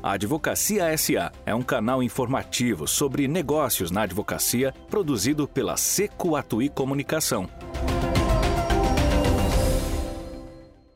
A 0.00 0.12
Advocacia 0.12 0.96
SA 0.96 1.32
é 1.44 1.52
um 1.52 1.62
canal 1.62 2.02
informativo 2.02 2.86
sobre 2.86 3.26
negócios 3.26 3.90
na 3.90 4.02
advocacia 4.02 4.72
produzido 4.88 5.48
pela 5.48 5.76
Seco 5.76 6.36
Atui 6.36 6.68
Comunicação. 6.68 7.50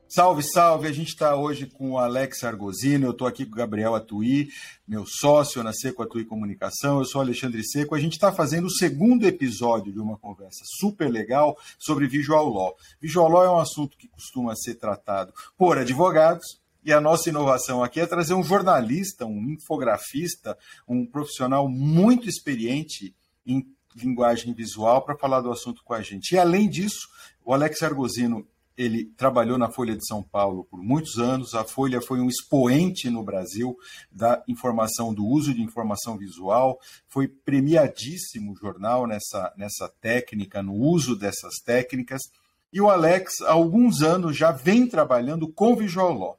Salve, 0.06 0.42
salve! 0.42 0.86
A 0.86 0.92
gente 0.92 1.08
está 1.08 1.34
hoje 1.34 1.66
com 1.66 1.92
o 1.92 1.98
Alex 1.98 2.44
Argosino, 2.44 3.06
eu 3.06 3.10
estou 3.12 3.26
aqui 3.26 3.46
com 3.46 3.52
o 3.52 3.56
Gabriel 3.56 3.94
Atui, 3.94 4.50
meu 4.86 5.04
sócio 5.06 5.62
na 5.64 5.72
Seco 5.72 6.02
Atui 6.02 6.24
Comunicação, 6.24 6.98
eu 6.98 7.04
sou 7.04 7.22
Alexandre 7.22 7.64
Seco. 7.64 7.94
A 7.94 7.98
gente 7.98 8.12
está 8.12 8.30
fazendo 8.30 8.66
o 8.66 8.70
segundo 8.70 9.26
episódio 9.26 9.90
de 9.90 9.98
uma 9.98 10.18
conversa 10.18 10.62
super 10.78 11.10
legal 11.10 11.56
sobre 11.78 12.06
Visual 12.06 12.46
Law. 12.46 12.76
Visual 13.00 13.28
Law 13.28 13.44
é 13.44 13.50
um 13.50 13.58
assunto 13.58 13.96
que 13.96 14.06
costuma 14.06 14.54
ser 14.54 14.74
tratado 14.74 15.32
por 15.56 15.78
advogados, 15.78 16.61
e 16.84 16.92
a 16.92 17.00
nossa 17.00 17.28
inovação 17.28 17.82
aqui 17.82 18.00
é 18.00 18.06
trazer 18.06 18.34
um 18.34 18.42
jornalista, 18.42 19.24
um 19.24 19.50
infografista, 19.50 20.56
um 20.86 21.06
profissional 21.06 21.68
muito 21.68 22.28
experiente 22.28 23.14
em 23.46 23.64
linguagem 23.94 24.52
visual 24.52 25.02
para 25.02 25.16
falar 25.16 25.40
do 25.40 25.52
assunto 25.52 25.82
com 25.84 25.94
a 25.94 26.02
gente. 26.02 26.34
E 26.34 26.38
além 26.38 26.68
disso, 26.68 27.08
o 27.44 27.52
Alex 27.52 27.82
Argosino 27.82 28.46
ele 28.76 29.04
trabalhou 29.16 29.58
na 29.58 29.70
Folha 29.70 29.94
de 29.94 30.06
São 30.06 30.22
Paulo 30.22 30.64
por 30.64 30.82
muitos 30.82 31.18
anos. 31.18 31.54
A 31.54 31.64
Folha 31.64 32.00
foi 32.00 32.20
um 32.20 32.28
expoente 32.28 33.10
no 33.10 33.22
Brasil 33.22 33.76
da 34.10 34.42
informação, 34.48 35.12
do 35.12 35.24
uso 35.24 35.52
de 35.52 35.62
informação 35.62 36.16
visual. 36.16 36.80
Foi 37.08 37.28
premiadíssimo 37.28 38.52
o 38.52 38.56
jornal 38.56 39.06
nessa, 39.06 39.52
nessa 39.56 39.88
técnica, 40.00 40.62
no 40.62 40.74
uso 40.74 41.14
dessas 41.14 41.56
técnicas. 41.64 42.22
E 42.72 42.80
o 42.80 42.88
Alex, 42.88 43.42
há 43.42 43.52
alguns 43.52 44.00
anos, 44.00 44.36
já 44.36 44.50
vem 44.50 44.86
trabalhando 44.86 45.46
com 45.52 45.76
Visual 45.76 46.14
Law. 46.14 46.38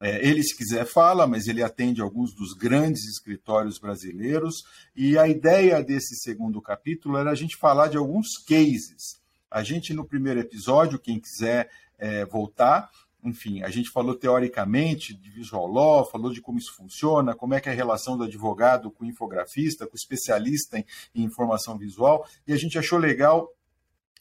É, 0.00 0.26
ele, 0.26 0.42
se 0.42 0.56
quiser, 0.56 0.86
fala, 0.86 1.26
mas 1.26 1.46
ele 1.46 1.62
atende 1.62 2.00
alguns 2.00 2.34
dos 2.34 2.54
grandes 2.54 3.04
escritórios 3.04 3.78
brasileiros. 3.78 4.64
E 4.96 5.18
a 5.18 5.28
ideia 5.28 5.82
desse 5.82 6.16
segundo 6.16 6.60
capítulo 6.62 7.18
era 7.18 7.30
a 7.30 7.34
gente 7.34 7.56
falar 7.56 7.88
de 7.88 7.98
alguns 7.98 8.38
cases. 8.46 9.20
A 9.50 9.62
gente, 9.62 9.92
no 9.92 10.06
primeiro 10.06 10.40
episódio, 10.40 10.98
quem 10.98 11.20
quiser 11.20 11.68
é, 11.98 12.24
voltar, 12.24 12.88
enfim, 13.22 13.62
a 13.62 13.68
gente 13.68 13.90
falou 13.90 14.14
teoricamente 14.14 15.14
de 15.14 15.30
visual 15.30 15.66
law, 15.66 16.10
falou 16.10 16.32
de 16.32 16.40
como 16.40 16.58
isso 16.58 16.74
funciona, 16.74 17.34
como 17.34 17.54
é 17.54 17.60
que 17.60 17.68
é 17.68 17.72
a 17.72 17.74
relação 17.74 18.16
do 18.16 18.24
advogado 18.24 18.90
com 18.90 19.04
o 19.04 19.06
infografista, 19.06 19.86
com 19.86 19.92
o 19.92 19.96
especialista 19.96 20.78
em, 20.78 20.84
em 21.14 21.24
informação 21.24 21.76
visual, 21.76 22.26
e 22.46 22.52
a 22.52 22.56
gente 22.56 22.78
achou 22.78 22.98
legal 22.98 23.52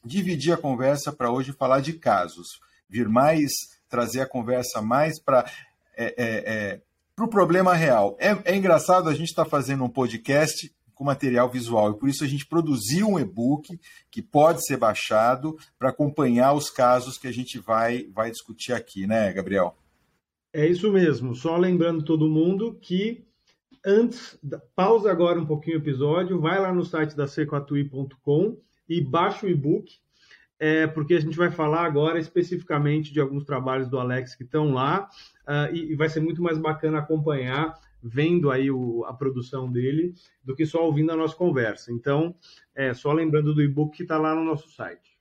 dividir 0.04 0.54
a 0.54 0.58
conversa 0.58 1.12
para 1.12 1.32
hoje 1.32 1.54
falar 1.54 1.80
de 1.80 1.94
casos, 1.94 2.60
vir 2.90 3.08
mais, 3.08 3.52
trazer 3.88 4.22
a 4.22 4.28
conversa 4.28 4.82
mais 4.82 5.20
para 5.20 5.50
é, 6.06 6.14
é, 6.18 6.54
é 6.54 6.82
para 7.16 7.26
o 7.26 7.30
problema 7.30 7.74
real. 7.74 8.16
É, 8.20 8.54
é 8.54 8.56
engraçado, 8.56 9.10
a 9.10 9.14
gente 9.14 9.28
está 9.28 9.44
fazendo 9.44 9.84
um 9.84 9.90
podcast 9.90 10.74
com 10.96 11.04
material 11.04 11.50
visual 11.50 11.92
e 11.92 11.98
por 11.98 12.08
isso 12.08 12.24
a 12.24 12.28
gente 12.28 12.46
produziu 12.46 13.08
um 13.08 13.20
e-book 13.20 13.80
que 14.10 14.22
pode 14.22 14.66
ser 14.66 14.78
baixado 14.78 15.58
para 15.78 15.90
acompanhar 15.90 16.54
os 16.54 16.70
casos 16.70 17.18
que 17.18 17.28
a 17.28 17.32
gente 17.32 17.60
vai, 17.60 18.06
vai 18.14 18.32
discutir 18.32 18.74
aqui, 18.74 19.06
né, 19.06 19.32
Gabriel? 19.34 19.76
É 20.54 20.66
isso 20.66 20.92
mesmo. 20.92 21.36
Só 21.36 21.58
lembrando 21.58 22.04
todo 22.04 22.28
mundo 22.28 22.78
que 22.82 23.26
antes, 23.86 24.38
pausa 24.76 25.12
agora 25.12 25.40
um 25.40 25.46
pouquinho 25.46 25.78
o 25.78 25.82
episódio, 25.82 26.40
vai 26.40 26.60
lá 26.60 26.74
no 26.74 26.84
site 26.84 27.16
da 27.16 27.28
secoatui.com 27.28 28.58
e 28.88 29.02
baixa 29.02 29.46
o 29.46 29.50
e-book 29.50 29.92
é, 30.60 30.86
porque 30.86 31.14
a 31.14 31.22
gente 31.22 31.38
vai 31.38 31.50
falar 31.50 31.86
agora 31.86 32.20
especificamente 32.20 33.14
de 33.14 33.20
alguns 33.20 33.46
trabalhos 33.46 33.88
do 33.88 33.98
Alex 33.98 34.36
que 34.36 34.44
estão 34.44 34.74
lá 34.74 35.10
uh, 35.48 35.74
e, 35.74 35.94
e, 35.94 35.96
vai 35.96 36.10
ser 36.10 36.20
muito 36.20 36.42
mais 36.42 36.58
bacana 36.58 37.00
acompanhar 37.00 37.74
vendo 38.04 38.52
aí 38.52 38.70
o, 38.70 39.06
a 39.06 39.14
produção 39.14 39.72
dele 39.72 40.14
do 40.44 40.56
que 40.56 40.66
só 40.66 40.86
ouvindo 40.86 41.12
a 41.12 41.16
nossa 41.16 41.36
conversa. 41.36 41.92
Então, 41.92 42.36
é, 42.76 42.94
só 42.94 43.12
lembrando 43.12 43.54
do 43.54 43.62
e-book 43.62 43.96
que 43.96 44.04
está 44.04 44.18
lá 44.18 44.36
no 44.36 44.44
nosso 44.44 44.70
site. 44.70 45.18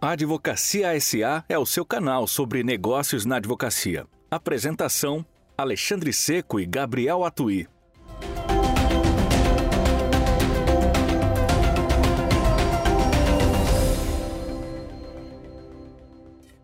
A 0.00 0.10
Advocacia 0.10 1.00
SA 1.00 1.44
é 1.48 1.58
o 1.58 1.64
seu 1.64 1.84
canal 1.84 2.26
sobre 2.26 2.62
negócios 2.62 3.24
na 3.24 3.36
advocacia. 3.36 4.06
Apresentação 4.30 5.24
Alexandre 5.56 6.12
Seco 6.12 6.58
e 6.58 6.66
Gabriel 6.66 7.24
Atui. 7.24 7.68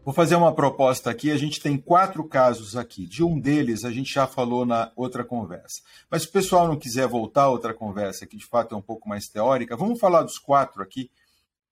Vou 0.04 0.12
fazer 0.12 0.34
uma 0.34 0.52
proposta 0.52 1.08
aqui. 1.08 1.30
A 1.30 1.36
gente 1.36 1.60
tem 1.60 1.78
quatro 1.78 2.24
casos 2.24 2.76
aqui. 2.76 3.06
De 3.06 3.22
um 3.22 3.38
deles 3.38 3.84
a 3.84 3.92
gente 3.92 4.12
já 4.12 4.26
falou 4.26 4.66
na 4.66 4.90
outra 4.96 5.22
conversa. 5.22 5.82
Mas 6.10 6.22
se 6.22 6.28
o 6.28 6.32
pessoal 6.32 6.66
não 6.66 6.76
quiser 6.76 7.06
voltar 7.06 7.42
a 7.42 7.48
outra 7.48 7.72
conversa, 7.72 8.26
que 8.26 8.36
de 8.36 8.44
fato 8.44 8.74
é 8.74 8.78
um 8.78 8.82
pouco 8.82 9.08
mais 9.08 9.28
teórica, 9.28 9.76
vamos 9.76 10.00
falar 10.00 10.24
dos 10.24 10.36
quatro 10.36 10.82
aqui. 10.82 11.08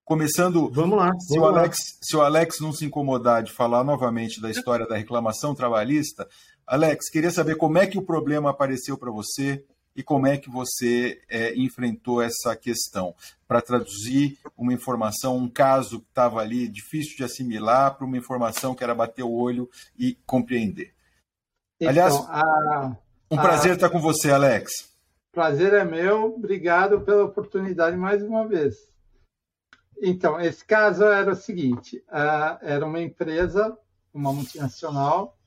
Começando. 0.04 0.70
Vamos 0.70 0.96
lá. 0.96 1.10
Se, 1.18 1.36
vamos 1.36 1.42
o 1.42 1.58
Alex, 1.58 1.78
lá. 1.78 1.98
se 2.00 2.16
o 2.16 2.22
Alex 2.22 2.60
não 2.60 2.72
se 2.72 2.84
incomodar 2.84 3.42
de 3.42 3.50
falar 3.50 3.82
novamente 3.82 4.40
da 4.40 4.50
história 4.50 4.86
da 4.86 4.96
reclamação 4.96 5.52
trabalhista, 5.52 6.26
Alex, 6.68 7.08
queria 7.08 7.30
saber 7.30 7.56
como 7.56 7.78
é 7.78 7.86
que 7.86 7.96
o 7.96 8.02
problema 8.02 8.50
apareceu 8.50 8.98
para 8.98 9.10
você 9.10 9.64
e 9.96 10.02
como 10.02 10.26
é 10.26 10.36
que 10.36 10.50
você 10.50 11.18
é, 11.26 11.56
enfrentou 11.56 12.20
essa 12.20 12.54
questão 12.54 13.14
para 13.48 13.62
traduzir 13.62 14.38
uma 14.54 14.74
informação, 14.74 15.38
um 15.38 15.48
caso 15.48 16.00
que 16.00 16.08
estava 16.10 16.40
ali 16.40 16.68
difícil 16.68 17.16
de 17.16 17.24
assimilar 17.24 17.96
para 17.96 18.04
uma 18.04 18.18
informação 18.18 18.74
que 18.74 18.84
era 18.84 18.94
bater 18.94 19.22
o 19.22 19.32
olho 19.32 19.66
e 19.98 20.14
compreender. 20.26 20.92
Então, 21.80 21.88
Aliás, 21.88 22.14
a, 22.14 22.96
um 23.30 23.36
prazer 23.36 23.70
a, 23.70 23.74
estar 23.74 23.88
com 23.88 23.98
você, 23.98 24.30
Alex. 24.30 24.92
Prazer 25.32 25.72
é 25.72 25.86
meu. 25.86 26.34
Obrigado 26.34 27.00
pela 27.00 27.24
oportunidade 27.24 27.96
mais 27.96 28.22
uma 28.22 28.46
vez. 28.46 28.76
Então, 30.02 30.38
esse 30.38 30.62
caso 30.66 31.04
era 31.04 31.32
o 31.32 31.36
seguinte: 31.36 32.04
uh, 32.08 32.58
era 32.60 32.84
uma 32.84 33.00
empresa, 33.00 33.74
uma 34.12 34.34
multinacional, 34.34 35.37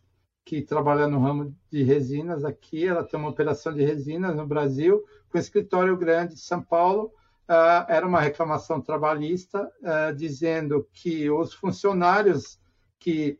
que 0.46 0.62
trabalha 0.62 1.08
no 1.08 1.20
ramo 1.20 1.56
de 1.70 1.84
resinas 1.84 2.44
aqui. 2.44 2.88
Ela 2.88 3.04
tem 3.04 3.20
uma 3.20 3.30
operação 3.30 3.74
de 3.74 3.84
resinas 3.84 4.36
no 4.36 4.46
Brasil, 4.46 5.04
com 5.30 5.38
escritório 5.38 5.96
grande 5.96 6.36
de 6.36 6.42
São 6.42 6.62
Paulo. 6.62 7.14
Uh, 7.50 7.86
era 7.88 8.08
uma 8.08 8.22
reclamação 8.22 8.80
trabalhista, 8.80 9.70
uh, 9.82 10.16
dizendo 10.16 10.88
que 10.94 11.30
os 11.30 11.54
funcionários 11.54 12.60
que 12.98 13.40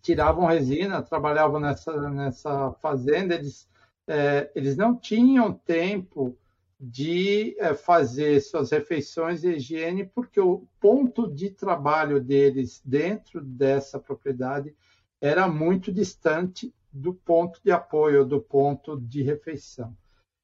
tiravam 0.00 0.46
resina, 0.46 1.02
trabalhavam 1.02 1.60
nessa, 1.60 2.10
nessa 2.10 2.72
fazenda, 2.80 3.34
eles, 3.34 3.62
uh, 4.08 4.48
eles 4.54 4.76
não 4.76 4.96
tinham 4.96 5.52
tempo 5.52 6.38
de 6.80 7.56
eh, 7.58 7.74
fazer 7.74 8.40
suas 8.40 8.70
refeições 8.70 9.42
e 9.42 9.54
higiene, 9.54 10.04
porque 10.04 10.40
o 10.40 10.64
ponto 10.80 11.26
de 11.26 11.50
trabalho 11.50 12.20
deles 12.20 12.80
dentro 12.84 13.40
dessa 13.42 13.98
propriedade 13.98 14.72
era 15.20 15.48
muito 15.48 15.92
distante 15.92 16.74
do 16.92 17.14
ponto 17.14 17.60
de 17.64 17.70
apoio, 17.70 18.24
do 18.24 18.40
ponto 18.40 19.00
de 19.00 19.22
refeição. 19.22 19.96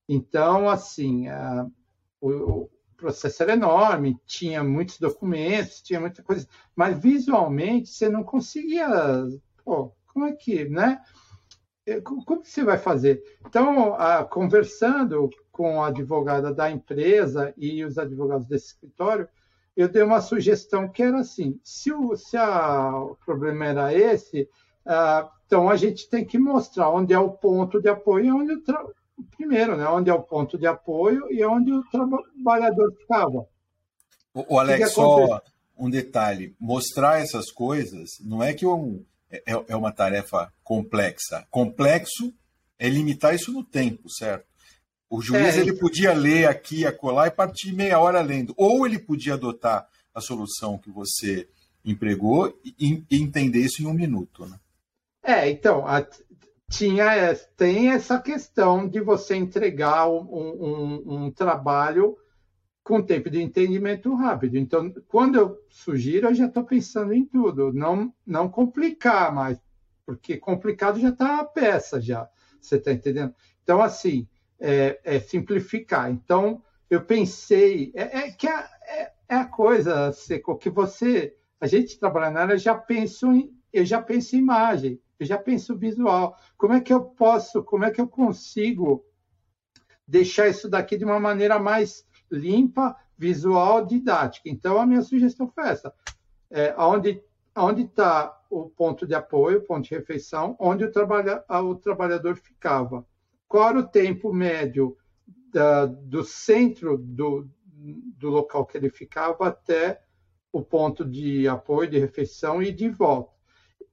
Então, 0.08 0.68
assim, 0.68 1.28
a, 1.28 1.66
o, 2.20 2.30
o, 2.30 2.70
processo 2.96 3.42
era 3.42 3.52
enorme, 3.52 4.18
tinha 4.24 4.62
muitos 4.62 4.98
documentos, 4.98 5.82
tinha 5.82 6.00
muita 6.00 6.22
coisa, 6.22 6.46
mas 6.74 6.98
visualmente 6.98 7.88
você 7.88 8.08
não 8.08 8.22
conseguia. 8.22 8.88
Pô, 9.64 9.92
como 10.06 10.26
é 10.26 10.32
que, 10.32 10.68
né? 10.68 11.00
É, 11.86 12.00
como 12.00 12.40
que 12.40 12.48
você 12.48 12.64
vai 12.64 12.78
fazer? 12.78 13.22
Então, 13.46 13.94
a, 13.94 14.24
conversando 14.24 15.28
com 15.52 15.82
a 15.82 15.88
advogada 15.88 16.52
da 16.52 16.70
empresa 16.70 17.52
e 17.56 17.84
os 17.84 17.98
advogados 17.98 18.46
desse 18.46 18.68
escritório, 18.68 19.28
eu 19.76 19.88
dei 19.88 20.02
uma 20.02 20.20
sugestão 20.20 20.88
que 20.88 21.02
era 21.02 21.18
assim: 21.18 21.60
se 21.62 21.92
o, 21.92 22.16
se 22.16 22.36
a, 22.36 22.96
o 22.96 23.16
problema 23.16 23.66
era 23.66 23.94
esse, 23.94 24.48
ah, 24.86 25.30
então, 25.46 25.68
a 25.68 25.76
gente 25.76 26.08
tem 26.08 26.24
que 26.24 26.38
mostrar 26.38 26.90
onde 26.90 27.12
é 27.12 27.18
o 27.18 27.30
ponto 27.30 27.80
de 27.80 27.88
apoio 27.88 28.26
e 28.26 28.32
onde 28.32 28.52
o 28.52 28.62
tra... 28.62 28.84
primeiro, 29.36 29.76
né, 29.76 29.86
onde 29.88 30.10
é 30.10 30.14
o 30.14 30.22
ponto 30.22 30.58
de 30.58 30.66
apoio 30.66 31.30
e 31.30 31.44
onde 31.44 31.72
o 31.72 31.84
trabalhador 31.90 32.92
ficava. 32.96 33.46
O, 34.34 34.54
o 34.54 34.58
Alex, 34.58 34.92
só 34.92 35.40
um 35.76 35.90
detalhe: 35.90 36.54
mostrar 36.58 37.20
essas 37.20 37.50
coisas 37.50 38.10
não 38.20 38.42
é 38.42 38.52
que 38.52 38.66
um, 38.66 39.04
é, 39.30 39.42
é, 39.46 39.64
é 39.68 39.76
uma 39.76 39.92
tarefa 39.92 40.52
complexa. 40.62 41.46
Complexo 41.50 42.32
é 42.78 42.88
limitar 42.88 43.34
isso 43.34 43.52
no 43.52 43.62
tempo, 43.62 44.10
certo? 44.10 44.46
O 45.08 45.22
juiz 45.22 45.56
é, 45.56 45.60
ele 45.60 45.74
podia 45.74 46.12
ler 46.12 46.48
aqui, 46.48 46.84
acolá 46.84 47.28
e 47.28 47.30
partir 47.30 47.72
meia 47.72 48.00
hora 48.00 48.20
lendo. 48.20 48.52
Ou 48.56 48.84
ele 48.84 48.98
podia 48.98 49.34
adotar 49.34 49.86
a 50.12 50.20
solução 50.20 50.78
que 50.78 50.90
você 50.90 51.48
empregou 51.84 52.58
e, 52.64 53.04
e 53.08 53.16
entender 53.22 53.60
isso 53.60 53.82
em 53.82 53.86
um 53.86 53.94
minuto. 53.94 54.46
Né? 54.46 54.58
É, 55.24 55.50
então, 55.50 55.86
a, 55.86 56.06
tinha, 56.70 57.34
tem 57.56 57.90
essa 57.90 58.20
questão 58.20 58.86
de 58.86 59.00
você 59.00 59.34
entregar 59.34 60.08
um, 60.08 60.20
um, 60.20 61.24
um 61.24 61.30
trabalho 61.30 62.16
com 62.82 63.02
tempo 63.02 63.30
de 63.30 63.40
entendimento 63.40 64.14
rápido. 64.14 64.58
Então, 64.58 64.92
quando 65.08 65.36
eu 65.36 65.58
sugiro, 65.70 66.28
eu 66.28 66.34
já 66.34 66.46
estou 66.46 66.64
pensando 66.64 67.14
em 67.14 67.24
tudo, 67.24 67.72
não, 67.72 68.12
não 68.26 68.50
complicar 68.50 69.34
mais, 69.34 69.58
porque 70.04 70.36
complicado 70.36 71.00
já 71.00 71.08
está 71.08 71.40
a 71.40 71.44
peça, 71.44 72.00
já. 72.00 72.28
Você 72.60 72.76
está 72.76 72.92
entendendo? 72.92 73.34
Então, 73.62 73.80
assim, 73.80 74.28
é, 74.60 75.00
é, 75.02 75.20
simplificar. 75.20 76.10
Então, 76.10 76.62
eu 76.90 77.02
pensei, 77.02 77.92
é, 77.94 78.18
é 78.18 78.30
que 78.30 78.46
é, 78.46 78.68
é, 78.86 79.12
é, 79.28 79.36
a 79.36 79.46
coisa, 79.46 80.12
Seco, 80.12 80.58
que 80.58 80.68
você, 80.68 81.34
a 81.58 81.66
gente 81.66 81.98
trabalha 81.98 82.30
na 82.30 82.40
área, 82.40 82.58
já 82.58 82.74
penso 82.74 83.32
em, 83.32 83.50
eu 83.72 83.84
já 83.84 84.00
penso 84.02 84.36
em 84.36 84.40
imagem, 84.40 85.00
eu 85.18 85.26
já 85.26 85.38
penso 85.38 85.76
visual. 85.76 86.36
Como 86.56 86.72
é 86.72 86.80
que 86.80 86.92
eu 86.92 87.02
posso, 87.02 87.62
como 87.62 87.84
é 87.84 87.90
que 87.90 88.00
eu 88.00 88.08
consigo 88.08 89.04
deixar 90.06 90.48
isso 90.48 90.68
daqui 90.68 90.96
de 90.96 91.04
uma 91.04 91.18
maneira 91.18 91.58
mais 91.58 92.06
limpa, 92.30 92.96
visual, 93.16 93.86
didática. 93.86 94.48
Então, 94.48 94.80
a 94.80 94.86
minha 94.86 95.02
sugestão 95.02 95.48
foi 95.48 95.68
essa. 95.68 95.94
É, 96.50 96.74
onde 96.76 97.22
está 97.82 98.40
o 98.50 98.68
ponto 98.68 99.06
de 99.06 99.14
apoio, 99.14 99.62
ponto 99.62 99.88
de 99.88 99.94
refeição, 99.94 100.56
onde 100.58 100.84
o, 100.84 100.92
trabalha, 100.92 101.44
o 101.48 101.74
trabalhador 101.74 102.36
ficava. 102.36 103.06
Qual 103.48 103.68
era 103.68 103.78
o 103.78 103.86
tempo 103.86 104.32
médio 104.32 104.96
da, 105.52 105.86
do 105.86 106.24
centro 106.24 106.98
do, 106.98 107.48
do 107.64 108.28
local 108.28 108.66
que 108.66 108.76
ele 108.76 108.90
ficava 108.90 109.46
até 109.46 110.02
o 110.52 110.62
ponto 110.62 111.04
de 111.04 111.48
apoio, 111.48 111.90
de 111.90 111.98
refeição 111.98 112.62
e 112.62 112.70
de 112.70 112.88
volta. 112.88 113.33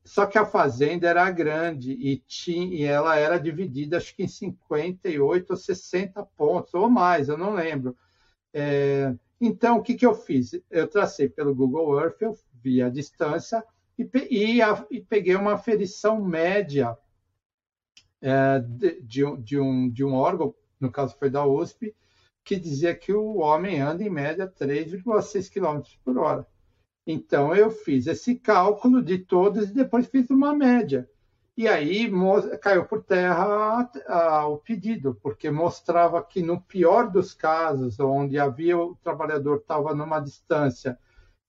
Só 0.03 0.25
que 0.25 0.38
a 0.38 0.45
fazenda 0.45 1.07
era 1.07 1.30
grande 1.30 1.92
e, 1.92 2.18
tinha, 2.18 2.75
e 2.75 2.83
ela 2.83 3.15
era 3.18 3.39
dividida, 3.39 3.98
acho 3.98 4.15
que 4.15 4.24
em 4.24 4.27
58 4.27 5.51
ou 5.51 5.57
60 5.57 6.24
pontos, 6.36 6.74
ou 6.74 6.89
mais, 6.89 7.30
eu 7.30 7.38
não 7.38 7.53
lembro. 7.53 7.95
É, 8.53 9.15
então, 9.39 9.77
o 9.77 9.83
que, 9.83 9.94
que 9.95 10.06
eu 10.06 10.13
fiz? 10.13 10.59
Eu 10.69 10.88
tracei 10.88 11.30
pelo 11.30 11.56
Google 11.56 12.00
Earth, 12.00 12.21
eu 12.21 12.38
vi 12.63 12.81
a 12.81 12.89
distância 12.89 13.63
e, 13.98 14.09
e, 14.30 14.62
a, 14.62 14.86
e 14.89 15.01
peguei 15.01 15.36
uma 15.36 15.53
aferição 15.53 16.24
média 16.24 16.98
é, 18.21 18.59
de, 18.59 19.01
de, 19.01 19.38
de, 19.38 19.59
um, 19.59 19.89
de 19.89 20.03
um 20.03 20.13
órgão, 20.13 20.53
no 20.80 20.92
caso 20.92 21.15
foi 21.18 21.30
da 21.30 21.45
USP, 21.45 21.95
que 22.44 22.56
dizia 22.59 22.95
que 22.95 23.13
o 23.13 23.38
homem 23.38 23.80
anda 23.81 24.03
em 24.03 24.09
média 24.09 24.48
3,6 24.48 25.51
km 25.51 25.81
por 26.03 26.18
hora. 26.18 26.48
Então, 27.06 27.56
eu 27.56 27.71
fiz 27.71 28.07
esse 28.07 28.36
cálculo 28.36 29.01
de 29.01 29.18
todos 29.18 29.69
e 29.69 29.74
depois 29.74 30.07
fiz 30.07 30.30
uma 30.30 30.53
média. 30.53 31.09
E 31.57 31.68
aí 31.68 32.09
caiu 32.62 32.86
por 32.86 33.03
terra 33.03 34.48
o 34.48 34.57
pedido, 34.57 35.15
porque 35.21 35.51
mostrava 35.51 36.24
que 36.24 36.42
no 36.42 36.62
pior 36.62 37.09
dos 37.12 37.33
casos, 37.33 38.00
onde 38.00 38.39
havia 38.39 38.77
o 38.77 38.95
trabalhador 38.95 39.57
estava 39.57 39.94
numa 39.94 40.19
distância 40.19 40.98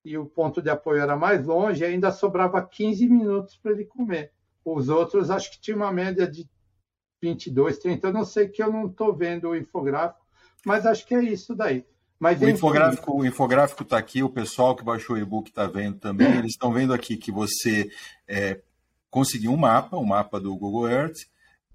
e 0.04 0.19
o 0.19 0.26
ponto 0.26 0.60
de 0.60 0.69
apoio 0.69 1.00
era 1.00 1.16
mais 1.16 1.46
longe, 1.46 1.84
ainda 1.84 2.10
sobrava 2.10 2.66
15 2.66 3.08
minutos 3.08 3.56
para 3.56 3.72
ele 3.72 3.84
comer. 3.84 4.32
Os 4.64 4.88
outros 4.88 5.31
acho 5.31 5.52
que 5.52 5.60
tinha 5.60 5.76
uma 5.76 5.93
média 5.93 6.26
de 6.26 6.50
22, 7.22 7.78
30, 7.78 8.08
eu 8.08 8.12
não 8.12 8.25
sei 8.25 8.49
que 8.49 8.62
eu 8.62 8.72
não 8.72 8.87
estou 8.87 9.14
vendo 9.14 9.50
o 9.50 9.56
infográfico, 9.56 10.26
mas 10.66 10.84
acho 10.84 11.06
que 11.06 11.14
é 11.14 11.22
isso 11.22 11.54
daí. 11.54 11.87
Mas, 12.23 12.41
o, 12.41 12.49
infográfico, 12.49 13.19
o 13.19 13.27
infográfico 13.27 13.83
está 13.83 13.99
aqui, 13.99 14.23
o 14.23 14.29
pessoal 14.29 14.77
que 14.77 14.85
baixou 14.85 15.17
o 15.17 15.19
e-book 15.19 15.49
está 15.49 15.67
vendo 15.67 15.99
também. 15.99 16.33
Eles 16.39 16.53
estão 16.53 16.73
vendo 16.73 16.95
aqui 16.95 17.17
que 17.17 17.33
você 17.33 17.91
é, 18.29 18.61
conseguiu 19.11 19.51
um 19.51 19.57
mapa, 19.57 19.97
um 19.97 20.05
mapa 20.05 20.39
do 20.39 20.55
Google 20.55 20.89
Earth. 20.89 21.19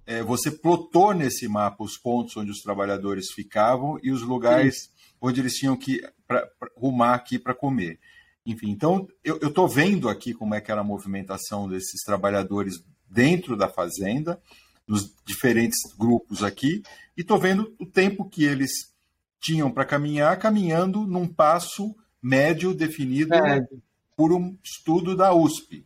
É, 0.05 0.23
você 0.23 0.49
plotou 0.49 1.13
nesse 1.13 1.49
mapa 1.49 1.83
os 1.83 1.97
pontos 1.97 2.37
onde 2.37 2.49
os 2.49 2.61
trabalhadores 2.61 3.29
ficavam 3.29 3.99
e 4.01 4.09
os 4.09 4.21
lugares 4.21 4.83
Sim. 4.83 4.89
onde 5.19 5.41
eles 5.41 5.53
tinham 5.55 5.75
que 5.75 6.01
pra, 6.25 6.47
pra, 6.57 6.69
rumar 6.77 7.13
aqui 7.13 7.37
para 7.37 7.53
comer. 7.53 7.99
Enfim, 8.45 8.69
então 8.69 9.05
eu 9.25 9.49
estou 9.49 9.67
vendo 9.67 10.07
aqui 10.07 10.33
como 10.33 10.55
é 10.55 10.61
que 10.61 10.71
era 10.71 10.79
a 10.79 10.85
movimentação 10.85 11.67
desses 11.67 12.01
trabalhadores 12.05 12.81
dentro 13.05 13.57
da 13.57 13.67
fazenda, 13.67 14.41
nos 14.87 15.13
diferentes 15.25 15.79
grupos 15.99 16.41
aqui, 16.41 16.81
e 17.17 17.21
estou 17.21 17.37
vendo 17.37 17.75
o 17.77 17.85
tempo 17.85 18.29
que 18.29 18.45
eles 18.45 18.95
tinham 19.39 19.71
para 19.71 19.85
caminhar, 19.85 20.37
caminhando 20.37 21.05
num 21.05 21.27
passo 21.27 21.95
médio 22.21 22.73
definido 22.73 23.33
é. 23.33 23.65
por 24.15 24.33
um 24.33 24.57
estudo 24.63 25.15
da 25.15 25.33
USP. 25.33 25.85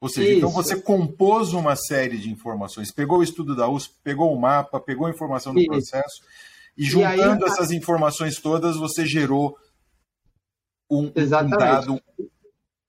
Ou 0.00 0.08
seja, 0.08 0.32
então 0.32 0.48
Isso. 0.48 0.58
então 0.58 0.62
você 0.62 0.82
compôs 0.82 1.52
uma 1.52 1.76
série 1.76 2.18
de 2.18 2.28
informações, 2.28 2.92
pegou 2.92 3.18
o 3.18 3.22
estudo 3.22 3.54
da 3.54 3.68
USP, 3.68 3.94
pegou 4.02 4.34
o 4.34 4.40
mapa, 4.40 4.80
pegou 4.80 5.06
a 5.06 5.10
informação 5.10 5.54
do 5.54 5.60
Isso. 5.60 5.68
processo, 5.68 6.22
e 6.76 6.84
juntando 6.84 7.44
e 7.44 7.44
aí, 7.44 7.52
essas 7.52 7.70
informações 7.70 8.40
todas, 8.40 8.76
você 8.76 9.06
gerou 9.06 9.56
um, 10.90 11.06
um 11.06 11.50
dado. 11.50 12.02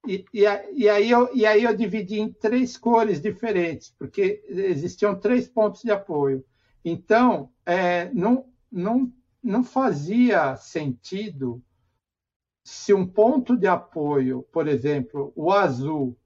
E, 0.07 0.25
e, 0.33 0.44
e, 0.74 0.89
aí 0.89 1.12
eu, 1.12 1.30
e 1.33 1.45
aí 1.45 1.63
eu 1.63 1.75
dividi 1.75 2.19
em 2.19 2.31
três 2.31 2.77
cores 2.77 3.21
diferentes, 3.21 3.94
porque 3.98 4.44
existiam 4.50 5.13
três 5.18 5.48
pontos 5.48 5.81
de 5.81 5.92
apoio. 5.92 6.44
Então, 6.83 7.50
é, 7.65 8.10
não, 8.13 8.45
não 8.71 9.12
não 9.44 9.63
fazia 9.63 10.56
sentido 10.56 11.62
se 12.63 12.94
um 12.94 13.06
ponto 13.06 13.57
de 13.57 13.68
apoio, 13.68 14.44
por 14.51 14.68
exemplo, 14.68 15.34
o 15.36 15.51
azul, 15.51 16.18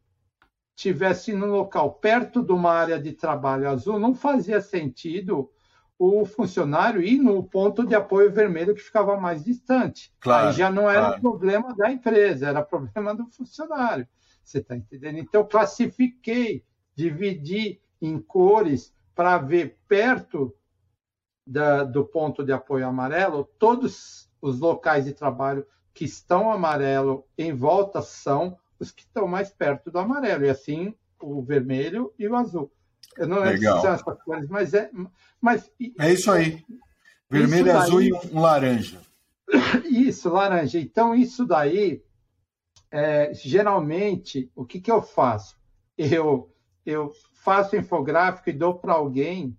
tivesse 0.75 1.33
no 1.33 1.47
local 1.47 1.93
perto 1.95 2.43
de 2.43 2.51
uma 2.51 2.71
área 2.71 3.01
de 3.01 3.11
trabalho 3.11 3.67
azul, 3.67 3.99
não 3.99 4.13
fazia 4.13 4.61
sentido 4.61 5.49
o 5.97 6.23
funcionário 6.25 7.01
ir 7.01 7.17
no 7.17 7.43
ponto 7.43 7.83
de 7.83 7.95
apoio 7.95 8.31
vermelho 8.31 8.75
que 8.75 8.81
ficava 8.81 9.17
mais 9.17 9.43
distante. 9.43 10.13
Claro, 10.19 10.49
Aí 10.49 10.53
já 10.53 10.69
não 10.69 10.87
era 10.87 11.07
claro. 11.07 11.21
problema 11.21 11.75
da 11.75 11.91
empresa, 11.91 12.47
era 12.47 12.61
problema 12.61 13.15
do 13.15 13.25
funcionário. 13.25 14.07
Você 14.43 14.59
está 14.59 14.75
entendendo? 14.75 15.17
Então, 15.17 15.43
classifiquei, 15.43 16.63
dividi 16.95 17.81
em 17.99 18.19
cores 18.19 18.93
para 19.15 19.39
ver 19.39 19.79
perto 19.87 20.55
da, 21.47 21.83
do 21.83 22.03
ponto 22.03 22.43
de 22.43 22.51
apoio 22.51 22.85
amarelo, 22.85 23.49
todos 23.57 24.29
os 24.41 24.59
locais 24.59 25.05
de 25.05 25.13
trabalho 25.13 25.65
que 25.93 26.03
estão 26.05 26.51
amarelo 26.51 27.25
em 27.37 27.53
volta 27.53 28.01
são 28.01 28.57
os 28.79 28.91
que 28.91 29.01
estão 29.01 29.27
mais 29.27 29.49
perto 29.49 29.89
do 29.89 29.97
amarelo, 29.97 30.45
e 30.45 30.49
assim 30.49 30.93
o 31.19 31.41
vermelho 31.41 32.13
e 32.19 32.27
o 32.27 32.35
azul. 32.35 32.71
Eu 33.17 33.27
não 33.27 33.39
lembro 33.39 33.57
se 33.57 33.81
são 33.81 33.93
essas 33.93 34.23
cores, 34.23 34.47
mas 34.49 34.73
é. 34.73 34.91
Mas, 35.41 35.71
é 35.99 36.13
isso 36.13 36.29
aí. 36.29 36.63
Vermelho, 37.29 37.69
isso 37.69 37.77
azul 37.77 37.99
daí, 37.99 38.09
e 38.09 38.35
um 38.35 38.41
laranja. 38.41 39.01
Isso, 39.89 40.29
laranja. 40.29 40.77
Então, 40.77 41.15
isso 41.15 41.45
daí, 41.45 42.03
é, 42.91 43.33
geralmente, 43.33 44.51
o 44.53 44.65
que, 44.65 44.79
que 44.81 44.91
eu 44.91 45.01
faço? 45.01 45.57
Eu, 45.97 46.53
eu 46.85 47.13
faço 47.33 47.77
infográfico 47.77 48.49
e 48.49 48.53
dou 48.53 48.75
para 48.75 48.93
alguém 48.93 49.57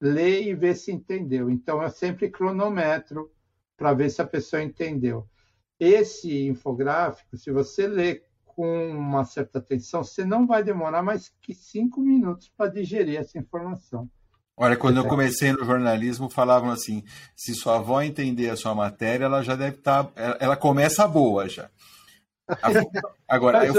lê 0.00 0.44
e 0.44 0.54
vê 0.54 0.74
se 0.74 0.90
entendeu. 0.90 1.50
Então, 1.50 1.82
eu 1.82 1.90
sempre 1.90 2.30
cronometro 2.30 3.30
para 3.76 3.92
ver 3.92 4.10
se 4.10 4.22
a 4.22 4.26
pessoa 4.26 4.62
entendeu. 4.62 5.26
Esse 5.78 6.46
infográfico, 6.46 7.36
se 7.36 7.50
você 7.50 7.86
lê 7.86 8.22
com 8.44 8.90
uma 8.90 9.24
certa 9.24 9.58
atenção, 9.58 10.04
você 10.04 10.24
não 10.24 10.46
vai 10.46 10.62
demorar 10.62 11.02
mais 11.02 11.32
que 11.40 11.54
cinco 11.54 12.00
minutos 12.00 12.50
para 12.56 12.70
digerir 12.70 13.18
essa 13.18 13.38
informação. 13.38 14.08
Olha, 14.56 14.76
quando 14.76 14.98
eu 14.98 15.06
comecei 15.06 15.52
no 15.52 15.64
jornalismo, 15.64 16.28
falavam 16.28 16.70
assim: 16.70 17.02
se 17.34 17.54
sua 17.54 17.76
avó 17.76 18.02
entender 18.02 18.50
a 18.50 18.56
sua 18.56 18.74
matéria, 18.74 19.24
ela 19.24 19.42
já 19.42 19.56
deve 19.56 19.76
estar. 19.76 20.04
Tá, 20.04 20.36
ela 20.38 20.56
começa 20.56 21.08
boa 21.08 21.48
já. 21.48 21.70
Agora, 23.28 23.64
eu, 23.66 23.74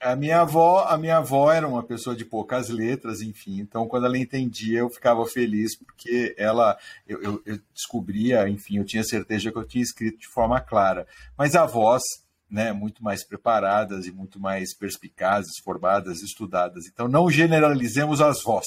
a 0.00 0.16
minha 0.16 0.40
avó, 0.40 0.84
a 0.88 0.96
minha 0.96 1.18
avó 1.18 1.52
era 1.52 1.66
uma 1.66 1.82
pessoa 1.82 2.14
de 2.14 2.24
poucas 2.24 2.68
letras, 2.68 3.20
enfim. 3.20 3.60
Então, 3.60 3.86
quando 3.86 4.06
ela 4.06 4.18
entendia, 4.18 4.80
eu 4.80 4.90
ficava 4.90 5.24
feliz 5.26 5.76
porque 5.76 6.34
ela, 6.38 6.76
eu, 7.06 7.22
eu, 7.22 7.42
eu 7.44 7.58
descobria, 7.74 8.48
enfim, 8.48 8.78
eu 8.78 8.84
tinha 8.84 9.02
certeza 9.02 9.50
que 9.50 9.58
eu 9.58 9.66
tinha 9.66 9.82
escrito 9.82 10.18
de 10.18 10.28
forma 10.28 10.60
clara. 10.60 11.06
Mas 11.36 11.54
avós, 11.54 12.02
né, 12.50 12.72
muito 12.72 13.02
mais 13.02 13.24
preparadas 13.24 14.06
e 14.06 14.12
muito 14.12 14.38
mais 14.40 14.74
perspicazes, 14.74 15.58
formadas, 15.64 16.22
estudadas. 16.22 16.86
Então, 16.86 17.08
não 17.08 17.30
generalizemos 17.30 18.20
as 18.20 18.42
vós. 18.42 18.66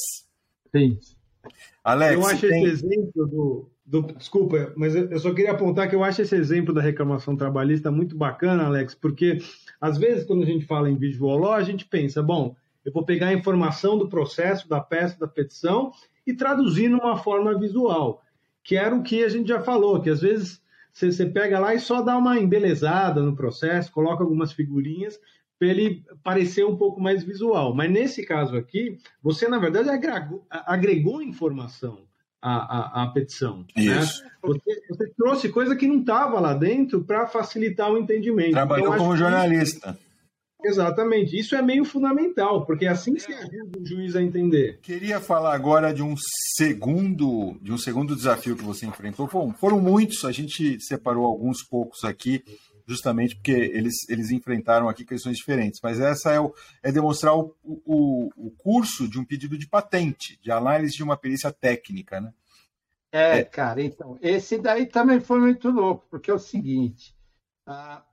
Sim. 0.76 1.00
Alex, 1.84 2.14
eu 2.14 2.28
acho 2.28 2.48
tem... 2.48 2.66
esse 2.66 2.86
exemplo 2.86 3.28
do, 3.28 3.70
do, 3.90 4.04
desculpa, 4.04 4.72
mas 4.76 4.94
eu 4.96 5.18
só 5.18 5.34
queria 5.34 5.52
apontar 5.52 5.90
que 5.90 5.96
eu 5.96 6.04
acho 6.04 6.22
esse 6.22 6.36
exemplo 6.36 6.72
da 6.72 6.80
reclamação 6.80 7.36
trabalhista 7.36 7.90
muito 7.90 8.16
bacana, 8.16 8.66
Alex, 8.66 8.94
porque 8.94 9.40
às 9.82 9.98
vezes 9.98 10.26
quando 10.26 10.44
a 10.44 10.46
gente 10.46 10.64
fala 10.68 10.92
em 10.92 10.96
visual 10.96 11.40
law, 11.40 11.54
a 11.54 11.64
gente 11.64 11.86
pensa, 11.86 12.22
bom, 12.22 12.56
eu 12.86 12.94
vou 12.94 13.04
pegar 13.04 13.30
a 13.30 13.34
informação 13.34 13.98
do 13.98 14.08
processo, 14.08 14.70
da 14.70 14.80
peça, 14.80 15.20
da 15.20 15.28
petição 15.28 15.92
e 16.26 16.36
traduzir 16.36 16.88
numa 16.88 17.18
forma 17.18 17.58
visual, 17.58 18.22
que 18.64 18.76
era 18.76 18.96
o 18.96 19.02
que 19.02 19.24
a 19.24 19.30
gente 19.30 19.48
já 19.48 19.60
falou, 19.60 20.00
que 20.00 20.12
às 20.12 20.22
vezes 20.22 20.62
você, 20.94 21.12
você 21.12 21.26
pega 21.26 21.60
lá 21.60 21.74
e 21.74 21.80
só 21.80 22.04
dá 22.04 22.16
uma 22.16 22.38
embelezada 22.38 23.24
no 23.24 23.36
processo, 23.36 23.92
coloca 23.92 24.24
algumas 24.24 24.52
figurinhas 24.52 25.20
para 25.58 25.68
ele 25.68 26.06
parecer 26.24 26.64
um 26.64 26.78
pouco 26.78 27.02
mais 27.02 27.24
visual. 27.24 27.74
Mas 27.74 27.90
nesse 27.90 28.24
caso 28.24 28.56
aqui, 28.56 29.00
você 29.22 29.48
na 29.48 29.58
verdade 29.58 29.90
agregou, 29.90 30.46
agregou 30.48 31.24
informação 31.24 32.08
a, 32.42 33.02
a, 33.02 33.04
a 33.04 33.08
petição. 33.08 33.66
Isso. 33.76 34.24
Né? 34.24 34.30
Você, 34.42 34.82
você, 34.90 35.12
trouxe 35.18 35.50
coisa 35.50 35.76
que 35.76 35.88
não 35.88 36.00
estava 36.00 36.40
lá 36.40 36.54
dentro 36.54 37.04
para 37.04 37.28
facilitar 37.28 37.92
o 37.92 37.98
entendimento. 37.98 38.52
Trabalhou 38.52 38.88
então, 38.88 38.98
como 39.00 39.18
jornalista. 39.18 39.98
Exatamente. 40.64 41.38
Isso 41.38 41.56
é 41.56 41.62
meio 41.62 41.86
fundamental, 41.86 42.66
porque 42.66 42.86
é 42.86 42.90
assim 42.90 43.14
que 43.14 43.22
se 43.22 43.32
ajuda 43.32 43.80
o 43.80 43.86
juiz 43.86 44.16
a 44.16 44.22
entender. 44.22 44.80
Queria 44.82 45.20
falar 45.20 45.54
agora 45.54 45.94
de 45.94 46.04
um 46.04 46.16
segundo, 46.58 47.58
de 47.62 47.72
um 47.72 47.78
segundo 47.78 48.16
desafio 48.16 48.56
que 48.56 48.64
você 48.64 48.86
enfrentou. 48.86 49.28
Foram, 49.28 49.54
foram 49.54 49.80
muitos, 49.80 50.26
a 50.26 50.32
gente 50.32 50.80
separou 50.82 51.26
alguns 51.26 51.64
poucos 51.64 52.04
aqui, 52.04 52.44
justamente 52.90 53.36
porque 53.36 53.52
eles, 53.52 53.94
eles 54.10 54.32
enfrentaram 54.32 54.90
aqui 54.90 55.06
questões 55.06 55.38
diferentes. 55.38 55.80
Mas 55.84 56.00
essa 56.00 56.32
é, 56.32 56.40
o, 56.40 56.54
é 56.82 56.92
demonstrar 56.92 57.38
o, 57.38 57.56
o, 57.64 58.30
o 58.36 58.52
curso 58.58 59.08
de 59.08 59.20
um 59.20 59.24
pedido 59.24 59.58
de 59.58 59.68
patente, 59.68 60.40
de 60.42 60.52
análise 60.52 60.96
de 60.96 61.04
uma 61.04 61.16
perícia 61.16 61.52
técnica, 61.52 62.20
né? 62.20 62.34
É, 63.12 63.40
é, 63.40 63.44
cara, 63.44 63.82
então, 63.82 64.18
esse 64.22 64.58
daí 64.58 64.86
também 64.86 65.20
foi 65.20 65.40
muito 65.40 65.70
louco, 65.70 66.06
porque 66.10 66.30
é 66.30 66.34
o 66.34 66.40
seguinte. 66.40 67.16
Ah, 67.66 68.04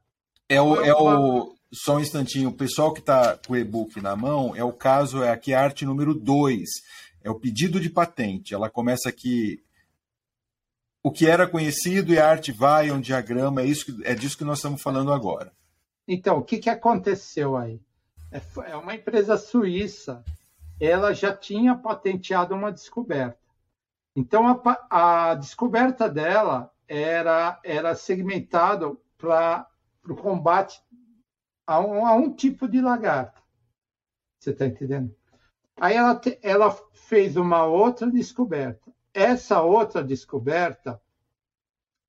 é 0.48 0.60
o, 0.60 0.80
é 0.82 0.94
o, 0.94 1.54
só 1.72 1.96
um 1.96 2.00
instantinho, 2.00 2.50
o 2.50 2.54
pessoal 2.54 2.92
que 2.92 3.00
está 3.00 3.38
com 3.46 3.54
o 3.54 3.56
e-book 3.56 4.00
na 4.00 4.14
mão, 4.14 4.54
é 4.54 4.64
o 4.64 4.72
caso, 4.72 5.22
é 5.22 5.30
aqui 5.30 5.52
a 5.52 5.60
arte 5.62 5.84
número 5.84 6.14
2, 6.14 6.68
é 7.22 7.30
o 7.30 7.34
pedido 7.34 7.80
de 7.80 7.90
patente. 7.90 8.54
Ela 8.54 8.70
começa 8.70 9.08
aqui. 9.08 9.62
O 11.06 11.12
que 11.12 11.24
era 11.24 11.46
conhecido 11.46 12.12
e 12.12 12.18
a 12.18 12.28
arte 12.28 12.50
vai, 12.50 12.88
é 12.88 12.92
um 12.92 13.00
diagrama, 13.00 13.60
é, 13.60 13.64
isso, 13.64 13.96
é 14.02 14.12
disso 14.12 14.36
que 14.36 14.42
nós 14.42 14.58
estamos 14.58 14.82
falando 14.82 15.12
agora. 15.12 15.52
Então, 16.08 16.38
o 16.38 16.42
que, 16.42 16.58
que 16.58 16.68
aconteceu 16.68 17.56
aí? 17.56 17.80
É, 18.32 18.40
é 18.72 18.76
uma 18.76 18.92
empresa 18.92 19.36
suíça, 19.36 20.24
ela 20.80 21.14
já 21.14 21.32
tinha 21.32 21.76
patenteado 21.76 22.56
uma 22.56 22.72
descoberta. 22.72 23.38
Então, 24.16 24.48
a, 24.48 25.30
a 25.30 25.34
descoberta 25.36 26.08
dela 26.08 26.72
era, 26.88 27.60
era 27.62 27.94
segmentado 27.94 29.00
para 29.16 29.64
o 30.08 30.16
combate 30.16 30.82
a 31.64 31.78
um, 31.78 32.04
a 32.04 32.16
um 32.16 32.34
tipo 32.34 32.66
de 32.66 32.80
lagarta. 32.80 33.40
Você 34.40 34.50
está 34.50 34.66
entendendo? 34.66 35.14
Aí 35.76 35.94
ela, 35.94 36.20
ela 36.42 36.76
fez 36.92 37.36
uma 37.36 37.64
outra 37.64 38.10
descoberta. 38.10 38.95
Essa 39.16 39.62
outra 39.62 40.04
descoberta, 40.04 41.00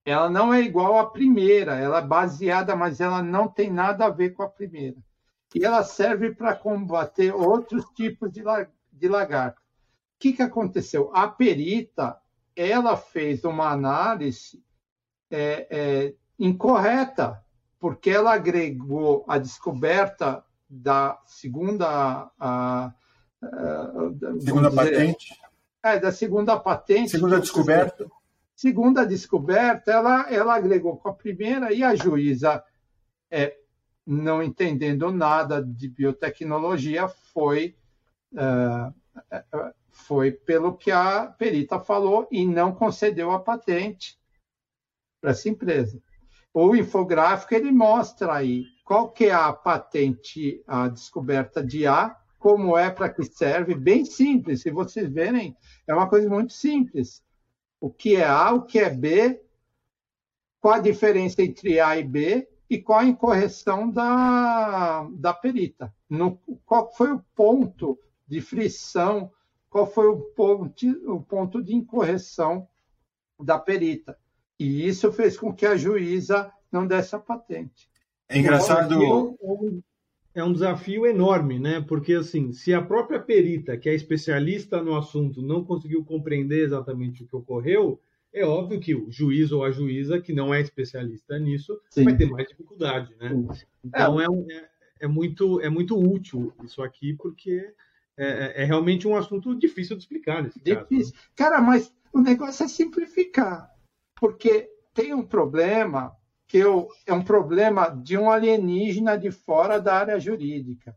ela 0.04 0.28
não 0.28 0.52
é 0.52 0.60
igual 0.60 0.98
à 0.98 1.08
primeira, 1.08 1.74
ela 1.74 2.00
é 2.00 2.06
baseada, 2.06 2.76
mas 2.76 3.00
ela 3.00 3.22
não 3.22 3.48
tem 3.48 3.70
nada 3.70 4.04
a 4.04 4.10
ver 4.10 4.34
com 4.34 4.42
a 4.42 4.48
primeira. 4.48 4.98
E 5.54 5.64
ela 5.64 5.82
serve 5.82 6.34
para 6.34 6.54
combater 6.54 7.34
outros 7.34 7.86
tipos 7.94 8.30
de, 8.30 8.42
de 8.92 9.08
lagarta. 9.08 9.58
O 9.58 10.18
que, 10.18 10.34
que 10.34 10.42
aconteceu? 10.42 11.10
A 11.14 11.26
perita, 11.26 12.20
ela 12.54 12.94
fez 12.94 13.42
uma 13.42 13.70
análise 13.70 14.62
é, 15.30 15.66
é, 15.70 16.14
incorreta 16.38 17.42
porque 17.80 18.10
ela 18.10 18.34
agregou 18.34 19.24
a 19.26 19.38
descoberta 19.38 20.44
da 20.68 21.18
segunda 21.24 22.30
a, 22.38 22.92
a, 22.92 22.94
segunda 24.40 24.68
dizer, 24.68 24.74
patente 24.74 25.47
é 25.94 25.98
da 25.98 26.12
segunda 26.12 26.58
patente 26.58 27.10
segunda 27.10 27.40
descoberta. 27.40 28.06
Segunda 28.54 29.06
descoberta 29.06 29.92
ela 29.92 30.32
ela 30.32 30.54
agregou 30.54 30.96
com 30.96 31.08
a 31.08 31.14
primeira 31.14 31.72
e 31.72 31.82
a 31.82 31.94
juíza 31.94 32.62
é, 33.30 33.56
não 34.06 34.42
entendendo 34.42 35.10
nada 35.12 35.62
de 35.62 35.88
biotecnologia 35.88 37.08
foi 37.08 37.76
uh, 38.32 38.94
foi 39.90 40.30
pelo 40.30 40.76
que 40.76 40.90
a 40.90 41.26
perita 41.26 41.78
falou 41.80 42.26
e 42.30 42.46
não 42.46 42.72
concedeu 42.72 43.30
a 43.30 43.40
patente 43.40 44.18
para 45.20 45.32
essa 45.32 45.48
empresa. 45.48 46.00
O 46.54 46.74
infográfico 46.74 47.54
ele 47.54 47.70
mostra 47.70 48.34
aí 48.34 48.64
qual 48.84 49.10
que 49.10 49.26
é 49.26 49.34
a 49.34 49.52
patente, 49.52 50.62
a 50.66 50.88
descoberta 50.88 51.62
de 51.62 51.86
A, 51.86 52.16
como 52.38 52.76
é 52.76 52.90
para 52.90 53.08
que 53.08 53.24
serve, 53.24 53.74
bem 53.74 54.04
simples. 54.04 54.62
Se 54.62 54.70
vocês 54.70 55.10
verem, 55.12 55.56
é 55.86 55.94
uma 55.94 56.08
coisa 56.08 56.28
muito 56.28 56.52
simples. 56.52 57.22
O 57.80 57.90
que 57.90 58.16
é 58.16 58.24
A, 58.24 58.52
o 58.52 58.62
que 58.62 58.78
é 58.78 58.90
B, 58.90 59.42
qual 60.60 60.74
a 60.74 60.78
diferença 60.80 61.42
entre 61.42 61.80
A 61.80 61.96
e 61.96 62.04
B 62.04 62.48
e 62.70 62.80
qual 62.80 63.00
a 63.00 63.04
incorreção 63.04 63.90
da, 63.90 65.08
da 65.12 65.32
perita. 65.32 65.94
No, 66.08 66.36
qual 66.64 66.92
foi 66.92 67.12
o 67.12 67.24
ponto 67.34 67.98
de 68.26 68.40
frição, 68.40 69.32
qual 69.70 69.86
foi 69.86 70.06
o 70.06 70.18
ponto, 70.18 70.86
o 71.06 71.22
ponto 71.22 71.62
de 71.62 71.74
incorreção 71.74 72.68
da 73.40 73.58
perita. 73.58 74.18
E 74.58 74.86
isso 74.86 75.12
fez 75.12 75.38
com 75.38 75.52
que 75.52 75.64
a 75.64 75.76
juíza 75.76 76.52
não 76.70 76.86
desse 76.86 77.14
a 77.14 77.18
patente. 77.18 77.88
É 78.28 78.38
engraçado. 78.38 79.38
É 80.38 80.44
um 80.44 80.52
desafio 80.52 81.04
enorme, 81.04 81.58
né? 81.58 81.80
Porque 81.80 82.14
assim, 82.14 82.52
se 82.52 82.72
a 82.72 82.80
própria 82.80 83.18
perita, 83.18 83.76
que 83.76 83.88
é 83.88 83.94
especialista 83.94 84.80
no 84.80 84.96
assunto, 84.96 85.42
não 85.42 85.64
conseguiu 85.64 86.04
compreender 86.04 86.64
exatamente 86.64 87.24
o 87.24 87.26
que 87.26 87.34
ocorreu, 87.34 88.00
é 88.32 88.44
óbvio 88.44 88.78
que 88.78 88.94
o 88.94 89.10
juiz 89.10 89.50
ou 89.50 89.64
a 89.64 89.70
juíza, 89.72 90.20
que 90.20 90.32
não 90.32 90.54
é 90.54 90.60
especialista 90.60 91.36
nisso, 91.40 91.76
Sim. 91.90 92.04
vai 92.04 92.16
ter 92.16 92.30
mais 92.30 92.46
dificuldade, 92.46 93.12
né? 93.18 93.32
Então 93.82 94.20
é, 94.20 94.26
é, 94.26 94.68
é, 95.00 95.08
muito, 95.08 95.60
é 95.60 95.68
muito 95.68 95.98
útil 95.98 96.52
isso 96.62 96.82
aqui, 96.82 97.14
porque 97.14 97.74
é, 98.16 98.62
é, 98.62 98.64
realmente 98.64 99.08
um 99.08 99.16
assunto 99.16 99.58
difícil 99.58 99.96
de 99.96 100.02
explicar 100.04 100.42
nesse 100.42 100.60
difícil. 100.62 101.12
caso. 101.12 101.12
Né? 101.14 101.20
Cara, 101.34 101.60
mas 101.60 101.92
o 102.12 102.20
negócio 102.20 102.64
é 102.64 102.68
simplificar 102.68 103.68
porque 104.20 104.70
tem 104.94 105.14
um 105.14 105.24
problema 105.24 106.16
que 106.48 106.56
eu, 106.56 106.88
é 107.06 107.12
um 107.12 107.22
problema 107.22 107.90
de 107.90 108.16
um 108.16 108.30
alienígena 108.30 109.18
de 109.18 109.30
fora 109.30 109.78
da 109.78 109.94
área 109.94 110.18
jurídica, 110.18 110.96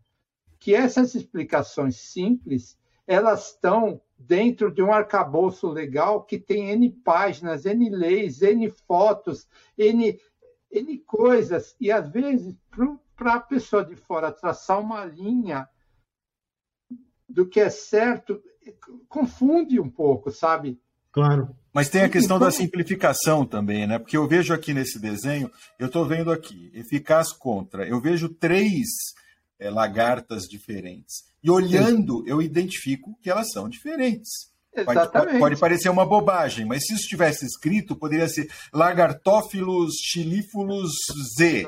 que 0.57 0.73
essas 0.73 1.13
explicações 1.13 1.97
simples 1.97 2.79
elas 3.05 3.49
estão 3.49 4.01
dentro 4.17 4.71
de 4.71 4.81
um 4.81 4.93
arcabouço 4.93 5.67
legal 5.67 6.23
que 6.23 6.39
tem 6.39 6.69
N 6.69 6.89
páginas, 7.03 7.65
N 7.65 7.89
leis, 7.89 8.41
N 8.41 8.69
fotos, 8.69 9.45
N, 9.77 10.17
N 10.71 10.97
coisas, 10.99 11.75
e 11.79 11.91
às 11.91 12.09
vezes, 12.09 12.55
para 13.15 13.33
a 13.33 13.39
pessoa 13.39 13.83
de 13.83 13.95
fora 13.95 14.31
traçar 14.31 14.79
uma 14.79 15.03
linha 15.03 15.67
do 17.27 17.45
que 17.45 17.59
é 17.59 17.69
certo, 17.69 18.41
confunde 19.09 19.79
um 19.79 19.89
pouco, 19.89 20.31
sabe? 20.31 20.79
Claro. 21.11 21.55
Mas 21.73 21.89
tem 21.89 22.01
a 22.01 22.09
questão 22.09 22.37
da 22.37 22.51
simplificação 22.51 23.45
também, 23.45 23.87
né? 23.87 23.97
Porque 23.97 24.17
eu 24.17 24.27
vejo 24.27 24.53
aqui 24.53 24.73
nesse 24.73 24.99
desenho, 24.99 25.49
eu 25.79 25.87
estou 25.87 26.05
vendo 26.05 26.31
aqui, 26.31 26.69
eficaz 26.73 27.31
contra, 27.31 27.87
eu 27.87 27.99
vejo 28.01 28.27
três 28.27 28.87
é, 29.57 29.69
lagartas 29.69 30.43
diferentes. 30.43 31.23
E 31.41 31.49
olhando, 31.49 32.23
eu 32.27 32.41
identifico 32.41 33.17
que 33.21 33.29
elas 33.29 33.51
são 33.51 33.69
diferentes. 33.69 34.51
Pode, 34.85 35.37
pode, 35.37 35.59
parecer 35.59 35.89
uma 35.89 36.05
bobagem, 36.05 36.65
mas 36.65 36.85
se 36.85 36.93
isso 36.93 37.05
tivesse 37.05 37.45
escrito, 37.45 37.93
poderia 37.93 38.29
ser 38.29 38.49
Lagartófilos 38.73 39.95
chilífulos 40.01 40.91
Z, 41.37 41.67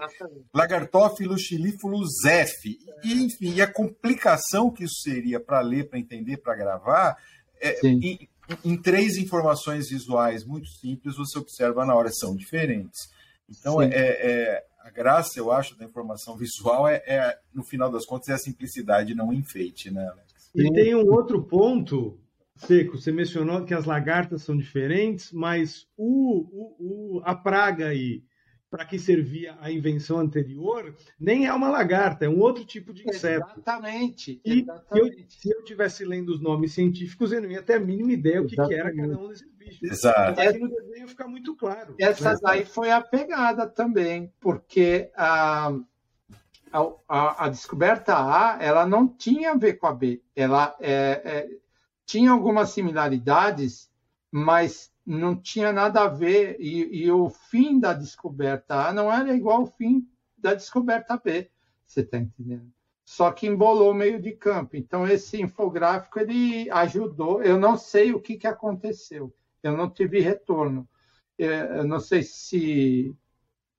Lagartófilos 0.53 1.41
chilífulos 1.41 2.23
F. 2.25 2.77
E, 3.03 3.25
enfim, 3.25 3.55
e 3.55 3.61
a 3.61 3.67
complicação 3.67 4.71
que 4.71 4.85
isso 4.85 5.01
seria 5.01 5.37
para 5.37 5.59
ler, 5.59 5.89
para 5.89 5.99
entender, 5.99 6.37
para 6.37 6.55
gravar, 6.55 7.17
é, 7.59 7.77
em 8.63 8.77
três 8.77 9.17
informações 9.17 9.89
visuais 9.89 10.45
muito 10.45 10.67
simples, 10.67 11.15
você 11.15 11.37
observa 11.37 11.85
na 11.85 11.95
hora, 11.95 12.09
são 12.11 12.35
diferentes. 12.35 13.09
Então, 13.49 13.81
é, 13.81 13.89
é, 13.93 14.65
a 14.79 14.89
graça, 14.89 15.39
eu 15.39 15.51
acho, 15.51 15.77
da 15.77 15.85
informação 15.85 16.35
visual 16.37 16.87
é, 16.87 17.01
é, 17.05 17.39
no 17.53 17.63
final 17.63 17.91
das 17.91 18.05
contas, 18.05 18.29
é 18.29 18.33
a 18.33 18.37
simplicidade, 18.37 19.15
não 19.15 19.29
o 19.29 19.33
enfeite, 19.33 19.91
né, 19.91 20.07
Alex? 20.07 20.33
E 20.55 20.71
tem 20.71 20.95
um 20.95 21.11
outro 21.11 21.43
ponto, 21.43 22.19
Seco, 22.55 22.97
você 22.99 23.11
mencionou 23.11 23.65
que 23.65 23.73
as 23.73 23.85
lagartas 23.85 24.43
são 24.43 24.55
diferentes, 24.55 25.31
mas 25.31 25.87
o, 25.97 26.41
o, 26.51 27.17
o 27.17 27.21
a 27.23 27.33
praga 27.33 27.87
aí 27.87 28.23
para 28.73 28.85
que 28.85 28.97
servia 28.97 29.55
a 29.61 29.71
invenção 29.71 30.17
anterior, 30.17 30.95
nem 31.19 31.45
é 31.45 31.53
uma 31.53 31.69
lagarta, 31.69 32.25
é 32.25 32.27
um 32.27 32.39
outro 32.39 32.65
tipo 32.65 32.91
de 32.91 33.07
inseto. 33.07 33.45
Exatamente. 33.51 34.41
E 34.43 34.61
exatamente. 34.61 35.19
Eu, 35.19 35.25
se 35.29 35.51
eu 35.51 35.59
estivesse 35.59 36.03
lendo 36.03 36.29
os 36.29 36.41
nomes 36.41 36.73
científicos, 36.73 37.31
eu 37.31 37.39
não 37.39 37.51
ia 37.51 37.61
ter 37.61 37.73
a 37.73 37.79
mínima 37.79 38.13
ideia 38.13 38.41
o 38.41 38.47
que, 38.47 38.55
que, 38.55 38.73
era 38.73 38.91
cada 38.91 39.19
um 39.19 39.27
desses 39.27 39.47
bichos. 39.53 39.91
Exato. 39.91 40.33
Mas 40.35 40.47
aqui 40.47 40.57
no 40.57 40.69
desenho 40.69 41.07
fica 41.07 41.27
muito 41.27 41.55
claro. 41.55 41.93
Essa 41.99 42.35
daí 42.41 42.65
foi 42.65 42.89
a 42.89 42.99
pegada 42.99 43.67
também, 43.67 44.33
porque 44.39 45.11
a, 45.15 45.71
a, 46.71 47.45
a, 47.45 47.49
descoberta 47.49 48.15
A 48.15 48.57
ela 48.59 48.87
não 48.87 49.07
tinha 49.07 49.51
a 49.51 49.55
ver 49.55 49.73
com 49.73 49.85
a 49.85 49.93
B. 49.93 50.19
Ela 50.35 50.75
é, 50.79 51.21
é, 51.23 51.49
tinha 52.07 52.31
algumas 52.31 52.71
similaridades, 52.71 53.87
mas 54.31 54.91
não 55.05 55.35
tinha 55.35 55.71
nada 55.73 56.03
a 56.03 56.07
ver, 56.07 56.55
e, 56.59 57.03
e, 57.03 57.11
o 57.11 57.29
fim 57.29 57.79
da 57.79 57.93
descoberta 57.93 58.87
A 58.87 58.93
não 58.93 59.11
era 59.11 59.35
igual 59.35 59.61
ao 59.61 59.67
fim 59.67 60.07
da 60.37 60.53
descoberta 60.53 61.17
B, 61.17 61.49
você 61.85 62.01
está 62.01 62.17
entendendo? 62.17 62.71
Só 63.05 63.31
que 63.31 63.47
embolou 63.47 63.91
o 63.91 63.95
meio 63.95 64.21
de 64.21 64.31
campo. 64.31 64.77
Então, 64.77 65.05
esse 65.07 65.41
infográfico 65.41 66.19
ele 66.19 66.69
ajudou. 66.71 67.43
Eu 67.43 67.59
não 67.59 67.77
sei 67.77 68.13
o 68.13 68.19
que, 68.19 68.37
que 68.37 68.47
aconteceu. 68.47 69.33
Eu 69.61 69.75
não 69.75 69.89
tive 69.89 70.21
retorno. 70.21 70.87
É, 71.37 71.79
eu 71.79 71.83
não 71.83 71.99
sei 71.99 72.23
se 72.23 73.13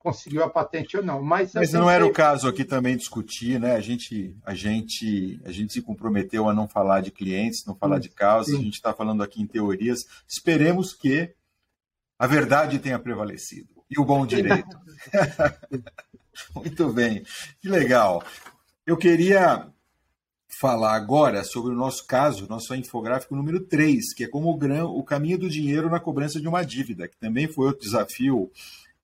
conseguiu 0.05 0.43
a 0.43 0.49
patente 0.49 0.95
ou 0.95 1.03
não. 1.03 1.23
Mas, 1.23 1.55
mas 1.55 1.73
não 1.73 1.89
era 1.89 2.05
o 2.05 2.13
caso 2.13 2.47
aqui 2.47 2.63
também 2.63 2.95
discutir, 2.95 3.59
né? 3.59 3.75
A 3.75 3.81
gente, 3.81 4.37
a 4.45 4.53
gente, 4.53 5.41
a 5.43 5.51
gente 5.51 5.73
se 5.73 5.81
comprometeu 5.81 6.47
a 6.47 6.53
não 6.53 6.67
falar 6.67 7.01
de 7.01 7.09
clientes, 7.09 7.65
não 7.65 7.75
falar 7.75 7.97
de 7.97 8.09
causas. 8.09 8.53
Sim. 8.53 8.61
A 8.61 8.63
gente 8.63 8.75
está 8.75 8.93
falando 8.93 9.23
aqui 9.23 9.41
em 9.41 9.47
teorias. 9.47 10.05
Esperemos 10.27 10.93
que 10.93 11.33
a 12.19 12.27
verdade 12.27 12.77
tenha 12.77 12.99
prevalecido 12.99 13.67
e 13.89 13.99
o 13.99 14.05
bom 14.05 14.25
direito. 14.27 14.77
Muito 16.53 16.93
bem, 16.93 17.23
que 17.59 17.67
legal. 17.67 18.23
Eu 18.85 18.97
queria 18.97 19.67
falar 20.59 20.95
agora 20.95 21.43
sobre 21.43 21.73
o 21.73 21.75
nosso 21.75 22.05
caso, 22.05 22.47
nosso 22.47 22.75
infográfico 22.75 23.35
número 23.35 23.59
3, 23.61 24.13
que 24.13 24.25
é 24.25 24.27
como 24.27 24.49
o, 24.49 24.99
o 24.99 25.03
caminho 25.03 25.39
do 25.39 25.49
dinheiro 25.49 25.89
na 25.89 25.99
cobrança 25.99 26.39
de 26.39 26.47
uma 26.47 26.63
dívida, 26.63 27.07
que 27.07 27.17
também 27.17 27.47
foi 27.47 27.65
outro 27.65 27.81
desafio 27.81 28.51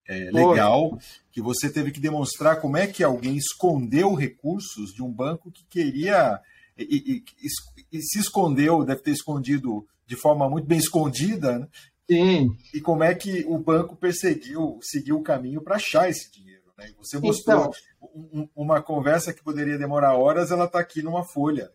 é, 0.07 0.29
legal, 0.31 0.99
que 1.31 1.41
você 1.41 1.69
teve 1.69 1.91
que 1.91 1.99
demonstrar 1.99 2.59
como 2.59 2.77
é 2.77 2.87
que 2.87 3.03
alguém 3.03 3.37
escondeu 3.37 4.13
recursos 4.13 4.93
de 4.93 5.01
um 5.01 5.11
banco 5.11 5.51
que 5.51 5.65
queria. 5.65 6.39
E, 6.77 7.23
e, 7.41 7.47
e, 7.91 8.01
se 8.01 8.19
escondeu, 8.19 8.83
deve 8.83 9.01
ter 9.01 9.11
escondido 9.11 9.87
de 10.05 10.15
forma 10.15 10.49
muito 10.49 10.67
bem 10.67 10.79
escondida, 10.79 11.59
né? 11.59 11.67
Sim. 12.09 12.57
E 12.73 12.81
como 12.81 13.03
é 13.03 13.15
que 13.15 13.45
o 13.47 13.57
banco 13.57 13.95
perseguiu, 13.95 14.79
seguiu 14.81 15.17
o 15.17 15.23
caminho 15.23 15.61
para 15.61 15.77
achar 15.77 16.09
esse 16.09 16.29
dinheiro. 16.29 16.63
Né? 16.77 16.91
Você 16.97 17.17
mostrou 17.19 17.73
então, 18.01 18.49
uma 18.53 18.81
conversa 18.81 19.33
que 19.33 19.43
poderia 19.43 19.77
demorar 19.77 20.17
horas, 20.17 20.51
ela 20.51 20.65
está 20.65 20.79
aqui 20.79 21.01
numa 21.01 21.23
folha. 21.23 21.71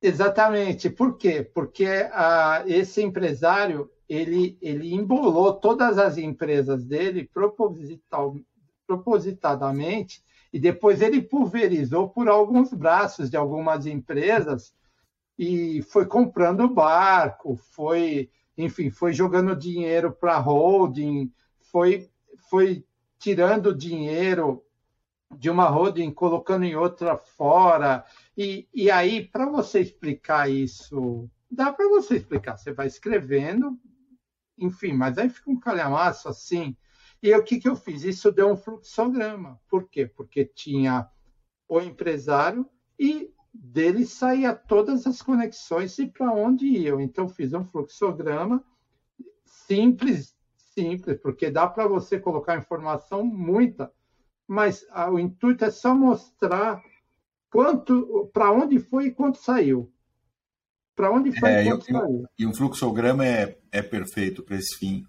Exatamente. 0.00 0.88
Por 0.88 1.16
quê? 1.16 1.42
Porque 1.42 1.86
ah, 2.12 2.62
esse 2.66 3.02
empresário 3.02 3.90
ele, 4.08 4.56
ele 4.60 4.94
embolou 4.94 5.54
todas 5.54 5.98
as 5.98 6.16
empresas 6.16 6.84
dele 6.84 7.28
proposital, 7.32 8.36
propositadamente 8.86 10.22
e 10.52 10.58
depois 10.60 11.02
ele 11.02 11.20
pulverizou 11.20 12.08
por 12.08 12.28
alguns 12.28 12.72
braços 12.72 13.28
de 13.28 13.36
algumas 13.36 13.86
empresas 13.86 14.72
e 15.38 15.82
foi 15.82 16.06
comprando 16.06 16.68
barco, 16.68 17.56
foi 17.56 18.30
enfim, 18.56 18.90
foi 18.90 19.12
jogando 19.12 19.54
dinheiro 19.54 20.10
para 20.10 20.38
holding, 20.38 21.30
foi, 21.70 22.08
foi 22.48 22.84
tirando 23.18 23.74
dinheiro 23.74 24.64
de 25.36 25.50
uma 25.50 25.68
holding, 25.68 26.10
colocando 26.10 26.64
em 26.64 26.74
outra 26.74 27.16
fora. 27.16 28.04
E, 28.36 28.66
e 28.72 28.90
aí, 28.90 29.26
para 29.26 29.46
você 29.46 29.80
explicar 29.80 30.50
isso, 30.50 31.28
dá 31.50 31.72
para 31.72 31.88
você 31.88 32.16
explicar. 32.16 32.56
Você 32.56 32.72
vai 32.72 32.86
escrevendo, 32.86 33.78
enfim, 34.58 34.92
mas 34.92 35.18
aí 35.18 35.28
fica 35.28 35.50
um 35.50 35.58
calhamaço 35.58 36.28
assim. 36.28 36.76
E 37.22 37.34
o 37.34 37.42
que, 37.42 37.58
que 37.58 37.68
eu 37.68 37.74
fiz? 37.74 38.02
Isso 38.02 38.30
deu 38.30 38.48
um 38.48 38.56
fluxograma. 38.56 39.60
Por 39.68 39.88
quê? 39.88 40.06
Porque 40.06 40.44
tinha 40.44 41.08
o 41.68 41.80
empresário 41.80 42.68
e 42.98 43.30
dele 43.52 44.04
saía 44.04 44.54
todas 44.54 45.06
as 45.06 45.22
conexões 45.22 45.98
e 45.98 46.06
para 46.06 46.30
onde 46.32 46.66
iam. 46.66 47.00
Então, 47.00 47.28
fiz 47.28 47.52
um 47.52 47.64
fluxograma 47.64 48.62
simples, 49.44 50.36
simples, 50.56 51.18
porque 51.20 51.50
dá 51.50 51.66
para 51.66 51.86
você 51.86 52.18
colocar 52.18 52.56
informação 52.56 53.24
muita, 53.24 53.90
mas 54.46 54.86
o 55.10 55.18
intuito 55.18 55.64
é 55.64 55.70
só 55.70 55.94
mostrar 55.94 56.82
quanto, 57.50 58.30
para 58.32 58.52
onde 58.52 58.78
foi 58.78 59.06
e 59.06 59.10
quanto 59.10 59.38
saiu. 59.38 59.90
Para 60.96 61.12
onde 61.12 61.38
foi 61.38 61.50
é, 61.50 61.64
e 61.66 61.68
quanto 61.68 62.28
e, 62.38 62.46
um 62.46 62.54
fluxograma 62.54 63.24
é, 63.24 63.58
é 63.70 63.82
perfeito 63.82 64.42
para 64.42 64.56
esse 64.56 64.78
fim. 64.78 65.06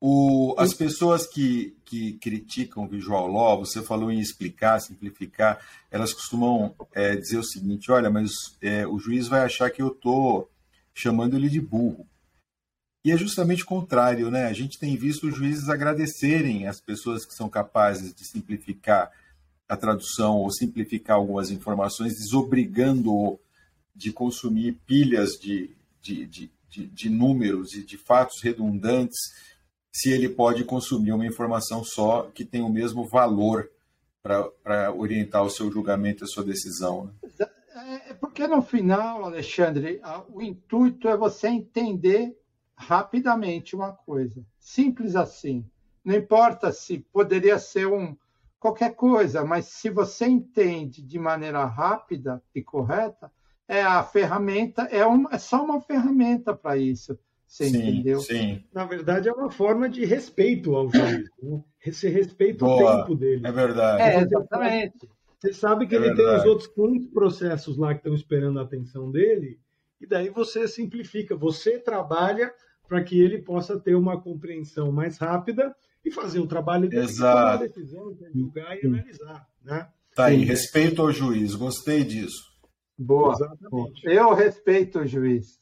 O, 0.00 0.56
as 0.58 0.74
pessoas 0.74 1.28
que, 1.28 1.76
que 1.84 2.14
criticam 2.14 2.88
Visual 2.88 3.28
Law, 3.28 3.64
você 3.64 3.80
falou 3.80 4.10
em 4.10 4.18
explicar, 4.18 4.80
simplificar, 4.80 5.64
elas 5.88 6.12
costumam 6.12 6.74
é, 6.92 7.14
dizer 7.14 7.38
o 7.38 7.44
seguinte: 7.44 7.92
olha, 7.92 8.10
mas 8.10 8.32
é, 8.60 8.84
o 8.84 8.98
juiz 8.98 9.28
vai 9.28 9.42
achar 9.42 9.70
que 9.70 9.80
eu 9.80 9.92
estou 9.92 10.50
chamando 10.92 11.36
ele 11.36 11.48
de 11.48 11.60
burro. 11.60 12.04
E 13.04 13.12
é 13.12 13.16
justamente 13.16 13.62
o 13.62 13.66
contrário, 13.66 14.28
né? 14.30 14.46
A 14.46 14.52
gente 14.52 14.78
tem 14.78 14.96
visto 14.96 15.28
os 15.28 15.36
juízes 15.36 15.68
agradecerem 15.68 16.66
as 16.66 16.80
pessoas 16.80 17.24
que 17.24 17.34
são 17.34 17.48
capazes 17.48 18.12
de 18.12 18.24
simplificar 18.24 19.10
a 19.68 19.76
tradução 19.76 20.38
ou 20.38 20.50
simplificar 20.50 21.16
algumas 21.16 21.50
informações, 21.50 22.14
desobrigando-o 22.14 23.38
de 23.94 24.12
consumir 24.12 24.78
pilhas 24.86 25.32
de, 25.32 25.70
de, 26.00 26.26
de, 26.26 26.50
de, 26.68 26.86
de 26.86 27.10
números 27.10 27.74
e 27.74 27.82
de 27.82 27.96
fatos 27.96 28.40
redundantes 28.42 29.18
se 29.92 30.10
ele 30.10 30.28
pode 30.28 30.64
consumir 30.64 31.12
uma 31.12 31.26
informação 31.26 31.84
só 31.84 32.30
que 32.34 32.44
tem 32.44 32.62
o 32.62 32.68
mesmo 32.68 33.06
valor 33.06 33.70
para 34.22 34.92
orientar 34.92 35.42
o 35.42 35.50
seu 35.50 35.70
julgamento 35.70 36.22
e 36.22 36.24
a 36.24 36.28
sua 36.28 36.44
decisão. 36.44 37.04
Né? 37.04 37.46
É, 37.74 38.10
é 38.10 38.14
porque 38.14 38.46
no 38.46 38.62
final, 38.62 39.24
Alexandre, 39.24 40.00
o 40.32 40.40
intuito 40.40 41.08
é 41.08 41.16
você 41.16 41.48
entender 41.48 42.34
rapidamente 42.74 43.76
uma 43.76 43.92
coisa. 43.92 44.42
Simples 44.58 45.14
assim. 45.14 45.64
Não 46.04 46.14
importa 46.14 46.72
se 46.72 46.98
poderia 47.12 47.58
ser 47.58 47.86
um 47.86 48.16
qualquer 48.58 48.94
coisa, 48.94 49.44
mas 49.44 49.66
se 49.66 49.90
você 49.90 50.26
entende 50.26 51.02
de 51.02 51.18
maneira 51.18 51.64
rápida 51.64 52.42
e 52.54 52.62
correta, 52.62 53.30
é 53.72 53.82
a 53.82 54.02
ferramenta, 54.02 54.82
é, 54.90 55.04
uma, 55.06 55.30
é 55.32 55.38
só 55.38 55.64
uma 55.64 55.80
ferramenta 55.80 56.54
para 56.54 56.76
isso. 56.76 57.18
Você 57.46 57.70
sim, 57.70 57.78
entendeu? 57.78 58.20
Sim. 58.20 58.62
Na 58.72 58.84
verdade, 58.84 59.30
é 59.30 59.32
uma 59.32 59.50
forma 59.50 59.88
de 59.88 60.04
respeito 60.04 60.76
ao 60.76 60.90
juiz. 60.90 61.30
Né? 61.42 61.62
Você 61.86 62.10
respeita 62.10 62.66
Boa, 62.66 62.76
o 62.76 62.98
tempo 62.98 63.14
dele. 63.14 63.46
É 63.46 63.50
verdade. 63.50 64.02
É, 64.02 64.20
exatamente. 64.20 65.08
Você 65.40 65.54
sabe 65.54 65.86
que 65.86 65.94
é 65.94 65.98
ele 65.98 66.08
verdade. 66.08 66.28
tem 66.28 66.38
os 66.38 66.44
outros 66.44 66.68
15 66.68 67.08
processos 67.08 67.78
lá 67.78 67.94
que 67.94 68.00
estão 68.00 68.14
esperando 68.14 68.60
a 68.60 68.62
atenção 68.62 69.10
dele, 69.10 69.58
e 69.98 70.06
daí 70.06 70.28
você 70.28 70.68
simplifica. 70.68 71.34
Você 71.34 71.78
trabalha 71.78 72.52
para 72.86 73.02
que 73.02 73.18
ele 73.18 73.38
possa 73.38 73.80
ter 73.80 73.94
uma 73.94 74.20
compreensão 74.20 74.92
mais 74.92 75.16
rápida 75.16 75.74
e 76.04 76.10
fazer 76.10 76.40
o 76.40 76.46
trabalho 76.46 76.90
dele 76.90 77.08
tomar 77.08 77.54
a 77.54 77.56
decisão, 77.56 78.14
julgar 78.34 78.76
e 78.76 78.86
analisar. 78.86 79.48
Né? 79.64 79.88
Tá 80.14 80.26
aí, 80.26 80.44
respeito 80.44 81.00
ao 81.00 81.10
juiz. 81.10 81.54
Gostei 81.54 82.04
disso. 82.04 82.51
Boa. 82.98 83.32
Exatamente. 83.32 84.02
Eu 84.04 84.34
respeito 84.34 85.00
o 85.00 85.06
juiz. 85.06 85.60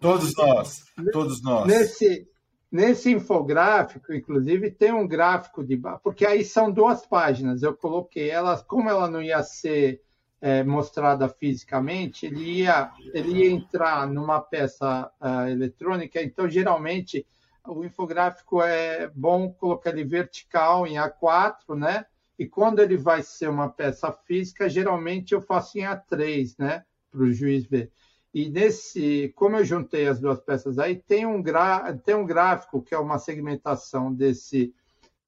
Todos 0.00 0.34
nós, 0.36 0.80
todos 1.12 1.42
nós. 1.42 1.66
Nesse, 1.66 2.26
nesse 2.70 3.12
infográfico, 3.12 4.12
inclusive, 4.12 4.70
tem 4.70 4.92
um 4.92 5.06
gráfico 5.06 5.62
de. 5.62 5.80
Porque 6.02 6.26
aí 6.26 6.44
são 6.44 6.72
duas 6.72 7.06
páginas. 7.06 7.62
Eu 7.62 7.76
coloquei 7.76 8.28
elas, 8.28 8.62
como 8.62 8.90
ela 8.90 9.08
não 9.08 9.22
ia 9.22 9.42
ser 9.42 10.02
é, 10.42 10.64
mostrada 10.64 11.28
fisicamente, 11.28 12.26
ele 12.26 12.62
ia, 12.62 12.90
ele 13.14 13.44
ia 13.44 13.50
entrar 13.52 14.08
numa 14.08 14.40
peça 14.40 15.08
uh, 15.20 15.48
eletrônica, 15.48 16.20
então 16.20 16.50
geralmente 16.50 17.24
o 17.64 17.84
infográfico 17.84 18.60
é 18.60 19.08
bom 19.14 19.52
colocar 19.52 19.90
ele 19.90 20.02
vertical 20.02 20.84
em 20.84 20.94
A4, 20.94 21.76
né? 21.76 22.04
E 22.42 22.48
quando 22.48 22.80
ele 22.80 22.96
vai 22.96 23.22
ser 23.22 23.48
uma 23.48 23.68
peça 23.68 24.10
física, 24.10 24.68
geralmente 24.68 25.32
eu 25.32 25.40
faço 25.40 25.78
em 25.78 25.82
A3, 25.82 26.56
né? 26.58 26.84
Para 27.08 27.20
o 27.20 27.32
juiz 27.32 27.64
ver. 27.66 27.92
E 28.34 28.50
nesse, 28.50 29.32
como 29.36 29.54
eu 29.54 29.64
juntei 29.64 30.08
as 30.08 30.18
duas 30.18 30.40
peças 30.40 30.76
aí, 30.76 30.96
tem 30.96 31.24
um, 31.24 31.40
gra, 31.40 31.96
tem 31.98 32.16
um 32.16 32.26
gráfico 32.26 32.82
que 32.82 32.96
é 32.96 32.98
uma 32.98 33.20
segmentação 33.20 34.12
desse 34.12 34.74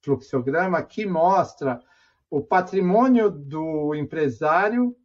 fluxograma 0.03 0.83
que 0.83 1.07
mostra 1.07 1.81
o 2.29 2.42
patrimônio 2.42 3.31
do 3.31 3.94
empresário 3.94 4.96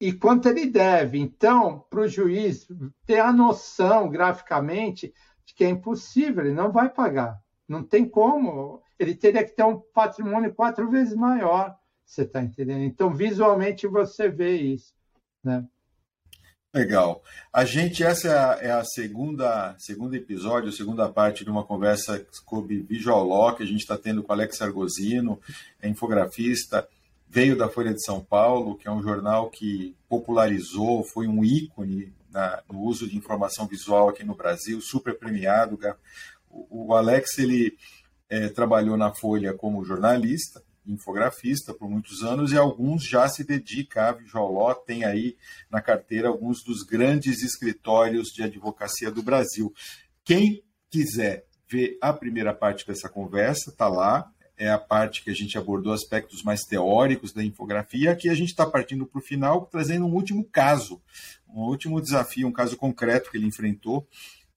e 0.00 0.12
quanto 0.12 0.48
ele 0.48 0.66
deve. 0.66 1.16
Então, 1.16 1.86
para 1.88 2.00
o 2.00 2.08
juiz 2.08 2.66
ter 3.06 3.20
a 3.20 3.32
noção 3.32 4.10
graficamente 4.10 5.14
de 5.46 5.54
que 5.54 5.62
é 5.62 5.68
impossível, 5.68 6.44
ele 6.44 6.54
não 6.54 6.72
vai 6.72 6.88
pagar. 6.88 7.40
Não 7.68 7.84
tem 7.84 8.04
como. 8.04 8.82
Ele 8.98 9.14
teria 9.14 9.44
que 9.44 9.54
ter 9.54 9.64
um 9.64 9.78
patrimônio 9.78 10.54
quatro 10.54 10.90
vezes 10.90 11.14
maior. 11.14 11.76
Você 12.04 12.22
está 12.22 12.42
entendendo? 12.42 12.82
Então, 12.82 13.12
visualmente, 13.12 13.86
você 13.86 14.28
vê 14.28 14.56
isso. 14.56 14.92
Né? 15.42 15.66
Legal. 16.74 17.22
A 17.52 17.64
gente, 17.64 18.02
essa 18.02 18.28
é 18.28 18.70
a, 18.72 18.80
é 18.80 18.84
segunda, 18.84 19.76
segundo 19.78 20.16
episódio, 20.16 20.72
segunda 20.72 21.08
parte 21.08 21.44
de 21.44 21.50
uma 21.50 21.64
conversa 21.64 22.26
sobre 22.32 22.84
Law 23.06 23.54
que 23.54 23.62
a 23.62 23.66
gente 23.66 23.80
está 23.80 23.96
tendo 23.96 24.24
com 24.24 24.32
Alex 24.32 24.60
Argosino, 24.60 25.40
é 25.80 25.88
infografista, 25.88 26.88
veio 27.28 27.56
da 27.56 27.68
Folha 27.68 27.94
de 27.94 28.04
São 28.04 28.20
Paulo, 28.20 28.76
que 28.76 28.88
é 28.88 28.90
um 28.90 29.02
jornal 29.02 29.50
que 29.50 29.96
popularizou, 30.08 31.04
foi 31.04 31.28
um 31.28 31.44
ícone 31.44 32.12
na, 32.28 32.60
no 32.68 32.80
uso 32.80 33.08
de 33.08 33.16
informação 33.16 33.68
visual 33.68 34.08
aqui 34.08 34.24
no 34.24 34.34
Brasil, 34.34 34.80
super 34.80 35.16
premiado. 35.16 35.78
O, 36.50 36.88
o 36.88 36.94
Alex 36.94 37.38
ele 37.38 37.76
é, 38.28 38.48
trabalhou 38.48 38.96
na 38.96 39.14
Folha 39.14 39.54
como 39.54 39.84
jornalista, 39.84 40.62
infografista 40.86 41.72
por 41.72 41.88
muitos 41.88 42.22
anos 42.22 42.52
e 42.52 42.58
alguns 42.58 43.04
já 43.04 43.28
se 43.28 43.44
dedica 43.44 44.08
a 44.08 44.12
Vijoló, 44.12 44.74
tem 44.74 45.04
aí 45.04 45.36
na 45.70 45.80
carteira 45.80 46.28
alguns 46.28 46.62
dos 46.62 46.82
grandes 46.82 47.42
escritórios 47.42 48.28
de 48.28 48.42
advocacia 48.42 49.10
do 49.10 49.22
Brasil. 49.22 49.72
Quem 50.24 50.62
quiser 50.90 51.46
ver 51.68 51.96
a 52.00 52.12
primeira 52.12 52.52
parte 52.52 52.86
dessa 52.86 53.08
conversa, 53.08 53.70
está 53.70 53.88
lá, 53.88 54.30
é 54.56 54.70
a 54.70 54.78
parte 54.78 55.22
que 55.22 55.30
a 55.30 55.34
gente 55.34 55.58
abordou 55.58 55.92
aspectos 55.92 56.42
mais 56.42 56.60
teóricos 56.62 57.32
da 57.32 57.42
infografia. 57.42 58.12
Aqui 58.12 58.28
a 58.28 58.34
gente 58.34 58.50
está 58.50 58.64
partindo 58.64 59.06
para 59.06 59.18
o 59.18 59.24
final, 59.24 59.66
trazendo 59.66 60.06
um 60.06 60.14
último 60.14 60.44
caso, 60.44 61.02
um 61.48 61.62
último 61.62 62.00
desafio, 62.00 62.46
um 62.46 62.52
caso 62.52 62.76
concreto 62.76 63.30
que 63.30 63.36
ele 63.36 63.46
enfrentou, 63.46 64.06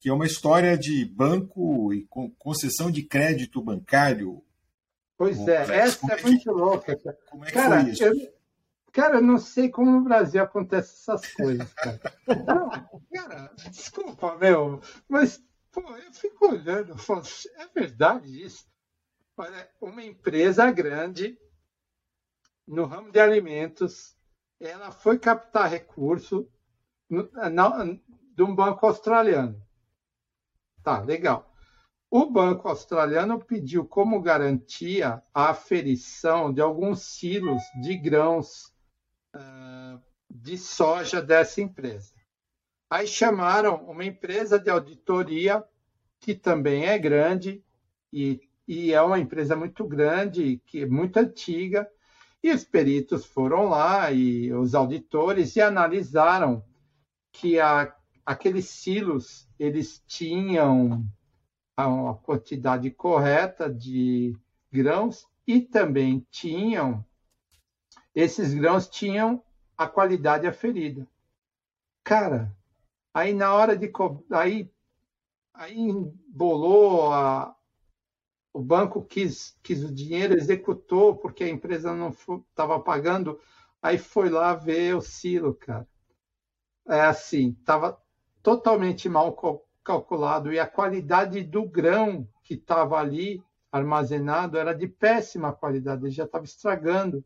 que 0.08 0.12
é 0.12 0.14
uma 0.14 0.26
história 0.26 0.78
de 0.78 1.04
banco 1.04 1.94
e 1.94 2.08
concessão 2.40 2.90
de 2.90 3.04
crédito 3.04 3.62
bancário. 3.62 4.42
Pois 5.18 5.38
é, 5.46 5.80
essa 5.80 6.14
é, 6.14 6.18
é 6.18 6.24
muito 6.24 6.50
louca. 6.50 6.96
Cara. 6.96 7.18
Como 7.30 7.44
é 7.44 7.48
que 7.48 7.54
cara, 7.54 7.82
foi 7.82 7.92
isso? 7.92 8.04
Eu, 8.06 8.34
cara, 8.94 9.16
eu 9.16 9.22
não 9.22 9.38
sei 9.38 9.68
como 9.68 9.92
no 9.92 10.06
Brasil 10.06 10.42
acontecem 10.42 10.94
essas 10.94 11.34
coisas, 11.34 11.74
cara. 11.74 12.00
Não, 12.26 12.70
cara, 13.14 13.52
desculpa, 13.70 14.38
meu, 14.38 14.80
mas 15.10 15.44
pô, 15.74 15.82
eu 15.82 16.14
fico 16.14 16.54
olhando, 16.54 16.98
falo, 16.98 17.24
é 17.58 17.68
verdade 17.78 18.42
isso? 18.42 18.66
Olha, 19.36 19.70
uma 19.82 20.02
empresa 20.02 20.72
grande 20.72 21.38
no 22.66 22.86
ramo 22.86 23.12
de 23.12 23.20
alimentos, 23.20 24.16
ela 24.58 24.90
foi 24.90 25.20
captar 25.20 25.70
recurso 25.70 26.50
de 27.10 28.42
um 28.42 28.56
banco 28.56 28.88
australiano. 28.88 29.67
Tá, 30.88 31.02
legal. 31.02 31.54
O 32.10 32.32
banco 32.32 32.70
australiano 32.70 33.44
pediu 33.44 33.86
como 33.86 34.22
garantia 34.22 35.22
a 35.34 35.50
aferição 35.50 36.54
de 36.54 36.62
alguns 36.62 37.02
silos 37.02 37.62
de 37.82 37.98
grãos 37.98 38.74
uh, 39.36 40.02
de 40.30 40.58
soja 40.58 41.22
dessa 41.22 41.60
empresa. 41.60 42.14
Aí 42.90 43.06
chamaram 43.06 43.84
uma 43.84 44.06
empresa 44.06 44.58
de 44.58 44.70
auditoria, 44.70 45.62
que 46.22 46.34
também 46.34 46.86
é 46.86 46.98
grande 46.98 47.62
e, 48.14 48.40
e 48.66 48.94
é 48.94 49.02
uma 49.02 49.20
empresa 49.20 49.58
muito 49.58 49.86
grande, 49.86 50.62
que 50.66 50.84
é 50.84 50.86
muito 50.86 51.18
antiga, 51.18 51.86
e 52.42 52.50
os 52.50 52.64
peritos 52.64 53.26
foram 53.26 53.68
lá 53.68 54.10
e 54.10 54.54
os 54.54 54.74
auditores 54.74 55.54
e 55.58 55.60
analisaram 55.60 56.64
que 57.34 57.60
a, 57.60 57.94
aqueles 58.28 58.70
silos 58.70 59.48
eles 59.58 60.04
tinham 60.06 61.10
a 61.78 62.14
quantidade 62.14 62.92
correta 62.92 63.74
de 63.74 64.36
grãos 64.70 65.26
e 65.48 65.62
também 65.62 66.28
tinham 66.30 67.06
esses 68.14 68.54
grãos 68.54 68.86
tinham 68.90 69.42
a 69.78 69.88
qualidade 69.88 70.46
aferida. 70.46 71.08
Cara, 72.04 72.54
aí 73.14 73.34
na 73.34 73.54
hora 73.54 73.78
de 73.78 73.90
aí 74.32 74.70
aí 75.54 75.80
embolou 75.80 77.14
a 77.14 77.56
o 78.52 78.62
banco 78.62 79.06
quis, 79.06 79.56
quis 79.64 79.84
o 79.84 79.94
dinheiro, 79.94 80.36
executou 80.36 81.16
porque 81.16 81.46
a 81.46 81.50
empresa 81.50 81.94
não 81.94 82.10
estava 82.10 82.80
pagando, 82.80 83.40
aí 83.82 83.98
foi 84.00 84.30
lá 84.30 84.54
ver 84.56 84.96
o 84.96 85.02
silo, 85.02 85.54
cara. 85.54 85.88
É 86.88 87.02
assim, 87.02 87.56
estava 87.60 88.02
totalmente 88.48 89.10
mal 89.10 89.36
calculado 89.84 90.54
e 90.54 90.58
a 90.58 90.66
qualidade 90.66 91.44
do 91.44 91.68
grão 91.68 92.26
que 92.42 92.54
estava 92.54 92.98
ali 92.98 93.44
armazenado 93.70 94.58
era 94.58 94.72
de 94.72 94.88
péssima 94.88 95.52
qualidade, 95.52 96.06
ele 96.06 96.12
já 96.12 96.24
estava 96.24 96.46
estragando. 96.46 97.22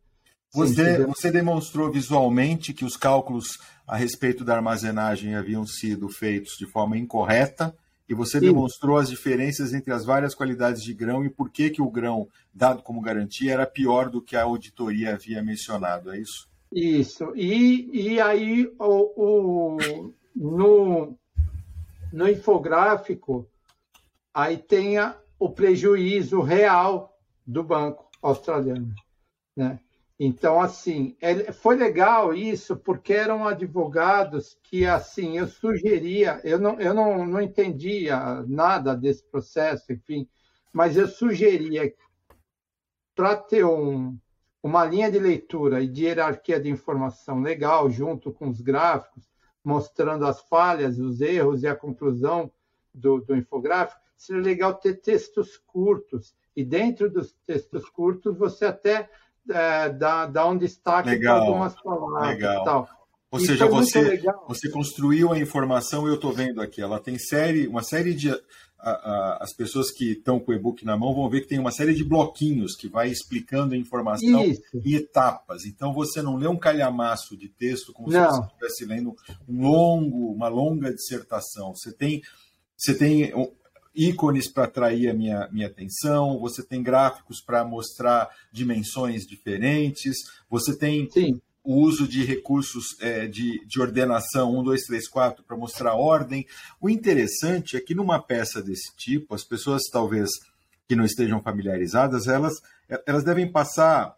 Você, 0.51 1.05
você 1.05 1.29
demonstrou 1.29 1.91
visualmente 1.91 2.73
que 2.73 2.84
os 2.84 2.97
cálculos 2.97 3.60
a 3.86 3.95
respeito 3.95 4.43
da 4.43 4.55
armazenagem 4.55 5.36
haviam 5.36 5.63
sido 5.63 6.10
feitos 6.10 6.57
de 6.57 6.65
forma 6.65 6.97
incorreta 6.97 7.71
e 8.10 8.15
você 8.15 8.39
Sim. 8.39 8.47
demonstrou 8.47 8.97
as 8.97 9.07
diferenças 9.07 9.75
entre 9.75 9.93
as 9.93 10.03
várias 10.03 10.34
qualidades 10.34 10.81
de 10.81 10.91
grão 10.91 11.23
e 11.23 11.29
por 11.29 11.51
que, 11.51 11.69
que 11.69 11.84
o 11.84 11.91
grão, 11.91 12.27
dado 12.51 12.81
como 12.81 12.99
garantia, 12.99 13.53
era 13.53 13.67
pior 13.67 14.10
do 14.10 14.23
que 14.23 14.36
a 14.36 14.41
auditoria 14.41 15.13
havia 15.13 15.43
mencionado, 15.43 16.12
é 16.12 16.19
isso? 16.19 16.49
Isso. 16.73 17.31
E, 17.36 17.91
e 17.93 18.19
aí 18.19 18.73
o, 18.79 19.75
o 19.75 20.13
no, 20.35 21.17
no 22.11 22.29
infográfico, 22.29 23.49
aí 24.33 24.57
tem 24.57 24.95
o 25.39 25.49
prejuízo 25.49 26.41
real 26.41 27.17
do 27.45 27.63
banco 27.63 28.09
australiano. 28.21 28.93
Né? 29.55 29.79
Então, 30.19 30.61
assim, 30.61 31.17
é, 31.19 31.51
foi 31.51 31.75
legal 31.75 32.31
isso, 32.31 32.77
porque 32.77 33.11
eram 33.11 33.47
advogados 33.47 34.55
que, 34.61 34.85
assim, 34.85 35.39
eu 35.39 35.47
sugeria, 35.47 36.39
eu 36.43 36.59
não, 36.59 36.79
eu 36.79 36.93
não, 36.93 37.25
não 37.25 37.41
entendia 37.41 38.43
nada 38.47 38.95
desse 38.95 39.23
processo, 39.23 39.91
enfim, 39.91 40.29
mas 40.71 40.95
eu 40.95 41.07
sugeria 41.07 41.91
para 43.15 43.35
ter 43.35 43.65
um, 43.65 44.15
uma 44.61 44.85
linha 44.85 45.11
de 45.11 45.17
leitura 45.17 45.81
e 45.81 45.87
de 45.87 46.05
hierarquia 46.05 46.59
de 46.59 46.69
informação 46.69 47.41
legal, 47.41 47.89
junto 47.89 48.31
com 48.31 48.47
os 48.47 48.61
gráficos, 48.61 49.30
mostrando 49.63 50.26
as 50.26 50.41
falhas, 50.41 51.00
os 51.00 51.21
erros 51.21 51.63
e 51.63 51.67
a 51.67 51.76
conclusão 51.76 52.52
do, 52.93 53.19
do 53.19 53.36
infográfico, 53.36 54.02
seria 54.17 54.41
legal 54.41 54.74
ter 54.74 54.95
textos 54.95 55.58
curtos. 55.58 56.34
E 56.56 56.63
dentro 56.63 57.10
dos 57.10 57.34
textos 57.45 57.88
curtos, 57.89 58.38
você 58.38 58.65
até 58.65 59.10
é, 59.50 59.89
dá, 59.89 60.26
dá 60.26 60.45
um 60.47 60.58
destaque 60.58 61.17
para 61.19 61.34
algumas 61.34 61.80
palavras 61.82 62.36
legal. 62.36 62.62
e 62.62 62.65
tal. 62.65 62.89
Ou 63.32 63.39
seja, 63.39 63.65
você, 63.65 64.21
você 64.45 64.69
construiu 64.69 65.32
a 65.32 65.39
informação, 65.39 66.06
eu 66.06 66.15
estou 66.15 66.34
vendo 66.34 66.62
aqui, 66.62 66.82
ela 66.82 67.00
tem 67.00 67.17
série, 67.17 67.65
uma 67.65 67.82
série 67.82 68.13
de 68.13 68.30
a, 68.81 68.91
a, 68.91 69.37
as 69.43 69.53
pessoas 69.53 69.91
que 69.91 70.13
estão 70.13 70.39
com 70.39 70.51
o 70.51 70.55
e-book 70.55 70.83
na 70.83 70.97
mão 70.97 71.13
vão 71.13 71.29
ver 71.29 71.41
que 71.41 71.47
tem 71.47 71.59
uma 71.59 71.71
série 71.71 71.93
de 71.93 72.03
bloquinhos 72.03 72.75
que 72.75 72.89
vai 72.89 73.09
explicando 73.09 73.75
a 73.75 73.77
informação 73.77 74.43
Isso. 74.43 74.61
em 74.73 74.93
etapas. 74.95 75.65
Então 75.65 75.93
você 75.93 76.21
não 76.21 76.35
lê 76.35 76.47
um 76.47 76.57
calhamaço 76.57 77.37
de 77.37 77.47
texto 77.47 77.93
como 77.93 78.09
não. 78.09 78.31
se 78.31 78.37
você 78.37 78.47
estivesse 78.47 78.85
lendo 78.85 79.15
um 79.47 79.61
longo, 79.61 80.33
uma 80.33 80.47
longa 80.47 80.91
dissertação. 80.91 81.75
Você 81.75 81.93
tem, 81.93 82.21
você 82.75 82.95
tem 82.95 83.31
ícones 83.93 84.51
para 84.51 84.63
atrair 84.63 85.09
a 85.09 85.13
minha, 85.13 85.47
minha 85.51 85.67
atenção, 85.67 86.39
você 86.39 86.63
tem 86.63 86.81
gráficos 86.81 87.39
para 87.39 87.63
mostrar 87.63 88.29
dimensões 88.51 89.27
diferentes, 89.27 90.17
você 90.49 90.75
tem 90.75 91.07
Sim 91.11 91.39
o 91.63 91.76
uso 91.76 92.08
de 92.08 92.24
recursos 92.24 93.00
é, 93.00 93.28
de, 93.28 93.65
de 93.65 93.80
ordenação 93.80 94.58
1, 94.60 94.63
2, 94.63 94.84
3, 94.84 95.08
4 95.08 95.43
para 95.43 95.58
mostrar 95.58 95.93
ordem. 95.93 96.45
O 96.80 96.89
interessante 96.89 97.78
é 97.78 97.82
que 97.82 97.93
numa 97.93 98.21
peça 98.21 98.62
desse 98.62 98.95
tipo, 98.95 99.36
as 99.36 99.43
pessoas 99.43 99.84
talvez 99.91 100.30
que 100.88 100.95
não 100.95 101.06
estejam 101.06 101.41
familiarizadas, 101.41 102.28
elas, 102.28 102.54
elas 103.06 103.24
devem 103.24 103.50
passar 103.50 104.15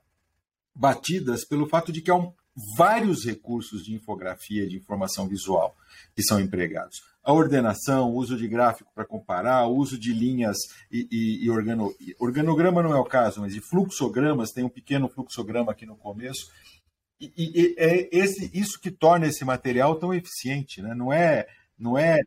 batidas 0.73 1.45
pelo 1.45 1.67
fato 1.67 1.91
de 1.91 2.01
que 2.01 2.09
há 2.09 2.15
um, 2.15 2.33
vários 2.77 3.25
recursos 3.25 3.83
de 3.83 3.93
infografia, 3.93 4.67
de 4.67 4.77
informação 4.77 5.27
visual 5.27 5.75
que 6.15 6.23
são 6.23 6.39
empregados. 6.39 7.01
A 7.23 7.31
ordenação, 7.31 8.11
o 8.11 8.15
uso 8.15 8.35
de 8.35 8.47
gráfico 8.47 8.91
para 8.93 9.05
comparar, 9.05 9.65
o 9.67 9.75
uso 9.75 9.97
de 9.97 10.13
linhas 10.13 10.57
e, 10.91 11.07
e, 11.11 11.45
e 11.45 11.49
organo, 11.49 11.93
organograma 12.19 12.83
não 12.83 12.93
é 12.93 12.99
o 12.99 13.05
caso, 13.05 13.41
mas 13.41 13.53
de 13.53 13.61
fluxogramas, 13.61 14.51
tem 14.51 14.63
um 14.63 14.69
pequeno 14.69 15.07
fluxograma 15.07 15.71
aqui 15.71 15.85
no 15.85 15.95
começo, 15.95 16.47
e, 17.19 17.31
e, 17.37 17.75
é 17.77 18.09
esse, 18.11 18.49
isso 18.53 18.79
que 18.79 18.91
torna 18.91 19.27
esse 19.27 19.45
material 19.45 19.95
tão 19.95 20.13
eficiente, 20.13 20.81
né? 20.81 20.93
Não 20.93 21.11
é, 21.11 21.47
não 21.77 21.97
é. 21.97 22.19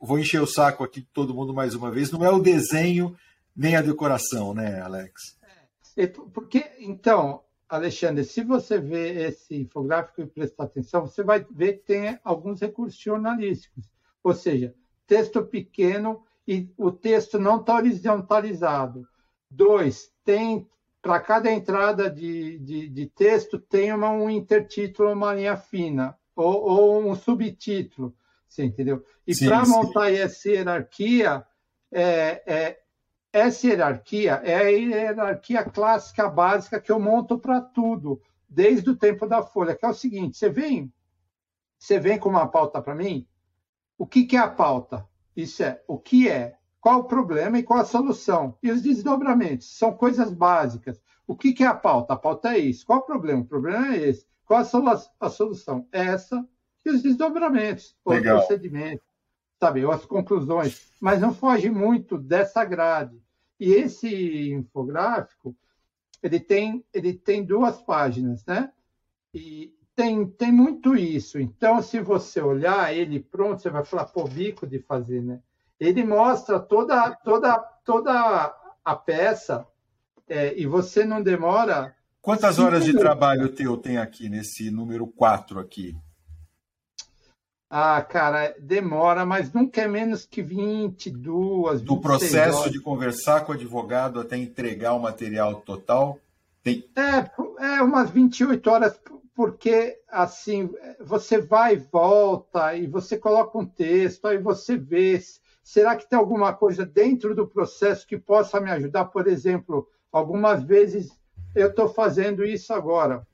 Vou 0.00 0.18
encher 0.18 0.42
o 0.42 0.46
saco 0.46 0.84
aqui 0.84 1.00
de 1.00 1.08
todo 1.12 1.34
mundo 1.34 1.54
mais 1.54 1.74
uma 1.74 1.90
vez. 1.90 2.10
Não 2.10 2.24
é 2.24 2.30
o 2.30 2.40
desenho 2.40 3.16
nem 3.54 3.76
a 3.76 3.82
decoração, 3.82 4.54
né, 4.54 4.80
Alex? 4.80 5.38
É, 5.96 6.06
porque 6.06 6.70
então, 6.78 7.42
Alexandre, 7.68 8.24
se 8.24 8.42
você 8.44 8.78
vê 8.78 9.26
esse 9.26 9.56
infográfico 9.56 10.22
e 10.22 10.26
prestar 10.26 10.64
atenção, 10.64 11.06
você 11.06 11.22
vai 11.22 11.44
ver 11.50 11.74
que 11.74 11.86
tem 11.86 12.18
alguns 12.22 12.60
recursos 12.60 13.00
jornalísticos, 13.00 13.84
ou 14.22 14.32
seja, 14.32 14.74
texto 15.06 15.42
pequeno 15.44 16.24
e 16.46 16.70
o 16.76 16.92
texto 16.92 17.38
não 17.38 17.60
está 17.60 17.74
horizontalizado. 17.74 19.06
Dois, 19.50 20.10
tem 20.24 20.68
para 21.00 21.20
cada 21.20 21.50
entrada 21.50 22.10
de, 22.10 22.58
de, 22.58 22.88
de, 22.88 23.06
texto 23.06 23.58
tem 23.58 23.92
uma, 23.92 24.10
um 24.10 24.28
intertítulo, 24.28 25.12
uma 25.12 25.34
linha 25.34 25.56
fina, 25.56 26.18
ou, 26.34 26.62
ou 26.62 27.10
um 27.10 27.14
subtítulo, 27.14 28.14
você 28.48 28.64
entendeu? 28.64 29.04
E 29.26 29.36
para 29.36 29.66
montar 29.66 30.12
essa 30.12 30.48
hierarquia, 30.48 31.44
é, 31.92 32.42
é, 32.46 32.80
essa 33.32 33.66
hierarquia 33.66 34.40
é 34.44 34.56
a 34.56 34.68
hierarquia 34.68 35.64
clássica 35.64 36.28
básica 36.28 36.80
que 36.80 36.90
eu 36.90 36.98
monto 36.98 37.38
para 37.38 37.60
tudo, 37.60 38.20
desde 38.48 38.90
o 38.90 38.96
tempo 38.96 39.26
da 39.26 39.42
folha, 39.42 39.76
que 39.76 39.84
é 39.84 39.88
o 39.88 39.94
seguinte: 39.94 40.36
você 40.36 40.48
vem, 40.48 40.92
você 41.78 42.00
vem 42.00 42.18
com 42.18 42.28
uma 42.28 42.48
pauta 42.48 42.82
para 42.82 42.94
mim, 42.94 43.26
o 43.96 44.06
que, 44.06 44.24
que 44.24 44.36
é 44.36 44.40
a 44.40 44.50
pauta? 44.50 45.06
Isso 45.36 45.62
é 45.62 45.80
o 45.86 45.98
que 45.98 46.28
é, 46.28 46.57
qual 46.80 47.00
o 47.00 47.04
problema 47.04 47.58
e 47.58 47.62
qual 47.62 47.80
a 47.80 47.84
solução. 47.84 48.56
E 48.62 48.70
os 48.70 48.82
desdobramentos 48.82 49.76
são 49.76 49.92
coisas 49.92 50.32
básicas. 50.32 51.00
O 51.26 51.36
que, 51.36 51.52
que 51.52 51.64
é 51.64 51.66
a 51.66 51.74
pauta? 51.74 52.14
A 52.14 52.16
pauta 52.16 52.54
é 52.54 52.58
isso. 52.58 52.86
Qual 52.86 53.00
o 53.00 53.06
problema? 53.06 53.42
O 53.42 53.46
problema 53.46 53.94
é 53.94 54.08
esse. 54.08 54.26
Qual 54.44 54.60
a, 54.60 55.26
a 55.26 55.30
solução? 55.30 55.86
Essa 55.92 56.46
e 56.84 56.90
os 56.90 57.02
desdobramentos, 57.02 57.96
os 58.04 58.20
procedimentos, 58.20 59.06
sabe, 59.60 59.84
ou 59.84 59.92
as 59.92 60.06
conclusões. 60.06 60.90
Mas 61.00 61.20
não 61.20 61.34
foge 61.34 61.68
muito 61.68 62.16
dessa 62.16 62.64
grade. 62.64 63.20
E 63.60 63.72
esse 63.72 64.52
infográfico, 64.52 65.54
ele 66.22 66.40
tem, 66.40 66.84
ele 66.94 67.12
tem 67.12 67.44
duas 67.44 67.82
páginas, 67.82 68.44
né? 68.46 68.72
E 69.34 69.74
tem, 69.94 70.26
tem 70.30 70.52
muito 70.52 70.96
isso. 70.96 71.38
Então, 71.38 71.82
se 71.82 72.00
você 72.00 72.40
olhar 72.40 72.94
ele 72.96 73.20
pronto, 73.20 73.60
você 73.60 73.68
vai 73.68 73.84
falar, 73.84 74.06
pô, 74.06 74.24
bico 74.24 74.66
de 74.66 74.78
fazer, 74.78 75.20
né? 75.22 75.42
Ele 75.78 76.04
mostra 76.04 76.58
toda, 76.58 77.10
toda, 77.22 77.58
toda 77.84 78.54
a 78.84 78.96
peça 78.96 79.66
é, 80.28 80.58
e 80.58 80.66
você 80.66 81.04
não 81.04 81.22
demora. 81.22 81.94
Quantas 82.20 82.58
horas 82.58 82.84
de 82.84 82.92
trabalho 82.92 83.48
teu 83.48 83.76
tem 83.76 83.98
aqui 83.98 84.28
nesse 84.28 84.70
número 84.70 85.06
4 85.06 85.58
aqui? 85.58 85.96
Ah, 87.70 88.00
cara, 88.00 88.54
demora, 88.58 89.26
mas 89.26 89.52
nunca 89.52 89.82
é 89.82 89.88
menos 89.88 90.24
que 90.24 90.40
22. 90.40 91.82
Do 91.82 92.00
processo 92.00 92.60
horas. 92.60 92.72
de 92.72 92.80
conversar 92.80 93.42
com 93.42 93.52
o 93.52 93.54
advogado 93.54 94.20
até 94.20 94.38
entregar 94.38 94.94
o 94.94 95.00
material 95.00 95.56
total? 95.60 96.18
Tem... 96.62 96.88
É, 96.96 97.76
é 97.76 97.82
umas 97.82 98.10
28 98.10 98.70
horas, 98.70 98.98
porque 99.34 100.00
assim, 100.08 100.70
você 100.98 101.40
vai 101.40 101.74
e 101.74 101.76
volta, 101.76 102.74
e 102.74 102.86
você 102.86 103.18
coloca 103.18 103.58
um 103.58 103.66
texto, 103.66 104.26
aí 104.26 104.38
você 104.38 104.76
vê. 104.76 105.20
Será 105.68 105.94
que 105.96 106.08
tem 106.08 106.18
alguma 106.18 106.54
coisa 106.54 106.86
dentro 106.86 107.34
do 107.34 107.46
processo 107.46 108.06
que 108.06 108.16
possa 108.16 108.58
me 108.58 108.70
ajudar? 108.70 109.04
Por 109.04 109.28
exemplo, 109.28 109.86
algumas 110.10 110.62
vezes 110.62 111.12
eu 111.54 111.68
estou 111.68 111.90
fazendo 111.90 112.42
isso 112.42 112.72
agora. 112.72 113.28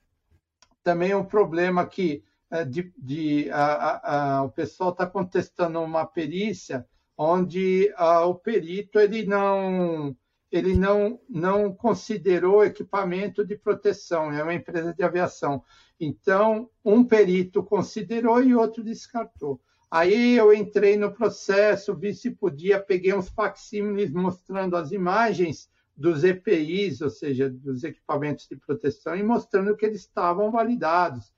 Também 0.83 1.13
é 1.13 1.17
um 1.17 1.25
problema 1.25 1.87
que 1.87 2.25
é, 2.51 2.65
de, 2.65 2.93
de 2.99 3.49
a, 3.53 4.39
a, 4.39 4.43
o 4.43 4.51
pessoal 4.51 4.91
está 4.91 5.07
contestando 5.07 5.81
uma 5.81 6.05
perícia 6.05 6.85
onde 7.17 7.95
a, 7.97 8.25
o 8.27 8.35
perito 8.35 8.99
ele 8.99 9.25
não 9.25 10.17
ele 10.51 10.77
não 10.77 11.21
não 11.31 11.73
considerou 11.73 12.65
equipamento 12.65 13.47
de 13.47 13.57
proteção 13.57 14.33
é 14.33 14.43
uma 14.43 14.55
empresa 14.55 14.93
de 14.93 15.05
aviação 15.05 15.63
então 16.01 16.69
um 16.85 17.05
perito 17.05 17.63
considerou 17.63 18.43
e 18.43 18.57
outro 18.57 18.83
descartou 18.83 19.61
aí 19.95 20.37
eu 20.37 20.53
entrei 20.53 20.97
no 20.97 21.13
processo 21.13 21.95
vi 21.95 22.15
se 22.15 22.31
podia 22.31 22.81
peguei 22.81 23.15
uns 23.15 23.29
facsímiles 23.29 24.11
mostrando 24.13 24.77
as 24.77 24.93
imagens 24.93 25.71
dos 25.97 26.25
EPIs, 26.25 27.01
ou 27.01 27.11
seja, 27.11 27.49
dos 27.49 27.85
equipamentos 27.85 28.49
de 28.49 28.57
proteção, 28.57 29.15
e 29.15 29.23
mostrando 29.23 29.77
que 29.77 29.87
eles 29.87 30.01
estavam 30.01 30.51
validados 30.51 31.33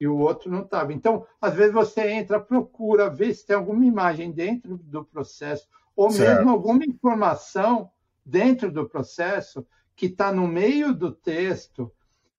e 0.00 0.06
o 0.06 0.16
outro 0.16 0.50
não 0.50 0.62
estava. 0.62 0.92
Então, 0.92 1.26
às 1.40 1.54
vezes 1.54 1.72
você 1.72 2.08
entra, 2.08 2.40
procura 2.40 3.10
ver 3.10 3.34
se 3.34 3.44
tem 3.44 3.56
alguma 3.56 3.84
imagem 3.84 4.30
dentro 4.30 4.78
do 4.78 5.04
processo, 5.04 5.68
ou 5.94 6.10
certo. 6.10 6.36
mesmo 6.36 6.50
alguma 6.50 6.84
informação 6.84 7.90
dentro 8.24 8.70
do 8.70 8.88
processo 8.88 9.66
que 9.96 10.06
está 10.06 10.32
no 10.32 10.46
meio 10.46 10.94
do 10.94 11.10
texto, 11.10 11.92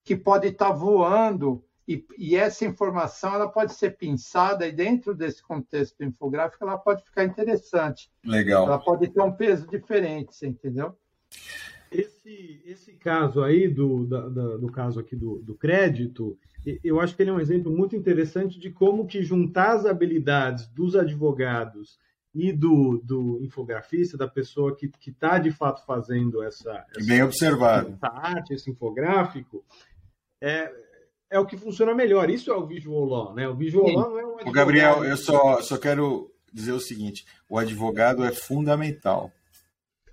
que 0.04 0.16
pode 0.16 0.48
estar 0.48 0.70
tá 0.70 0.74
voando, 0.74 1.64
e, 1.90 2.06
e, 2.20 2.36
essa 2.36 2.66
informação 2.66 3.34
ela 3.34 3.50
pode 3.50 3.74
ser 3.74 3.98
pensada 3.98 4.68
e 4.68 4.72
dentro 4.72 5.16
desse 5.16 5.42
contexto 5.42 6.04
infográfico 6.04 6.64
ela 6.64 6.78
pode 6.78 7.04
ficar 7.04 7.24
interessante. 7.24 8.12
Legal. 8.24 8.68
Ela 8.68 8.78
pode 8.78 9.08
ter 9.08 9.22
um 9.22 9.32
peso 9.32 9.68
diferente, 9.68 10.36
você 10.36 10.46
entendeu? 10.46 10.96
Esse, 11.92 12.62
esse 12.64 12.94
caso 12.94 13.42
aí, 13.42 13.68
do, 13.68 14.06
da, 14.06 14.30
da, 14.30 14.58
do 14.58 14.72
caso 14.72 15.00
aqui 15.00 15.16
do, 15.16 15.40
do 15.40 15.56
crédito, 15.56 16.38
eu 16.84 17.00
acho 17.00 17.16
que 17.16 17.24
ele 17.24 17.32
é 17.32 17.34
um 17.34 17.40
exemplo 17.40 17.76
muito 17.76 17.96
interessante 17.96 18.60
de 18.60 18.70
como 18.70 19.08
que 19.08 19.24
juntar 19.24 19.72
as 19.72 19.88
habilidades 19.88 20.68
dos 20.68 20.96
advogados 20.96 21.98
e 22.36 22.54
do, 22.54 23.02
do 23.04 23.40
infografista, 23.42 24.16
da 24.16 24.28
pessoa 24.28 24.76
que 24.76 24.92
está 25.08 25.40
de 25.40 25.50
fato 25.50 25.84
fazendo 25.88 26.44
essa, 26.44 26.86
essa, 26.96 27.08
Bem 27.08 27.24
observado. 27.24 27.94
essa 27.94 28.14
arte, 28.14 28.54
esse 28.54 28.70
infográfico, 28.70 29.66
é, 30.40 30.72
é 31.30 31.40
o 31.40 31.46
que 31.46 31.58
funciona 31.58 31.94
melhor. 31.94 32.30
Isso 32.30 32.52
é 32.52 32.56
o 32.56 32.66
visual 32.66 33.06
law, 33.06 33.34
né? 33.34 33.48
O 33.48 33.56
visual 33.56 33.88
Sim. 33.88 33.96
law 33.96 34.10
não 34.10 34.20
é 34.20 34.26
um 34.26 34.34
advogado. 34.36 34.54
Gabriel, 34.54 35.04
eu 35.04 35.18
só, 35.18 35.62
só 35.62 35.78
quero 35.78 36.32
dizer 36.52 36.72
o 36.72 36.80
seguinte: 36.80 37.26
o 37.48 37.58
advogado 37.58 38.24
é 38.24 38.32
fundamental. 38.32 39.32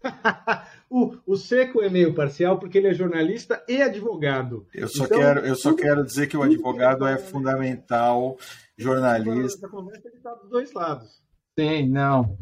o, 0.90 1.16
o 1.26 1.36
Seco 1.36 1.82
é 1.82 1.88
meio 1.88 2.14
parcial 2.14 2.58
porque 2.58 2.78
ele 2.78 2.88
é 2.88 2.94
jornalista 2.94 3.62
e 3.68 3.82
advogado. 3.82 4.66
Eu 4.72 4.88
só, 4.88 5.04
então, 5.04 5.18
quero, 5.18 5.40
eu 5.40 5.56
só 5.56 5.70
tudo, 5.70 5.82
quero 5.82 6.04
dizer 6.04 6.26
que 6.28 6.36
o 6.36 6.42
advogado 6.42 7.06
é 7.06 7.16
fundamental, 7.16 8.36
jornalista. 8.76 9.66
Essa 9.66 9.68
conversa 9.68 10.08
ele 10.08 10.16
está 10.16 10.34
dos 10.34 10.50
dois 10.50 10.72
lados. 10.72 11.20
Sim, 11.58 11.88
não. 11.88 12.36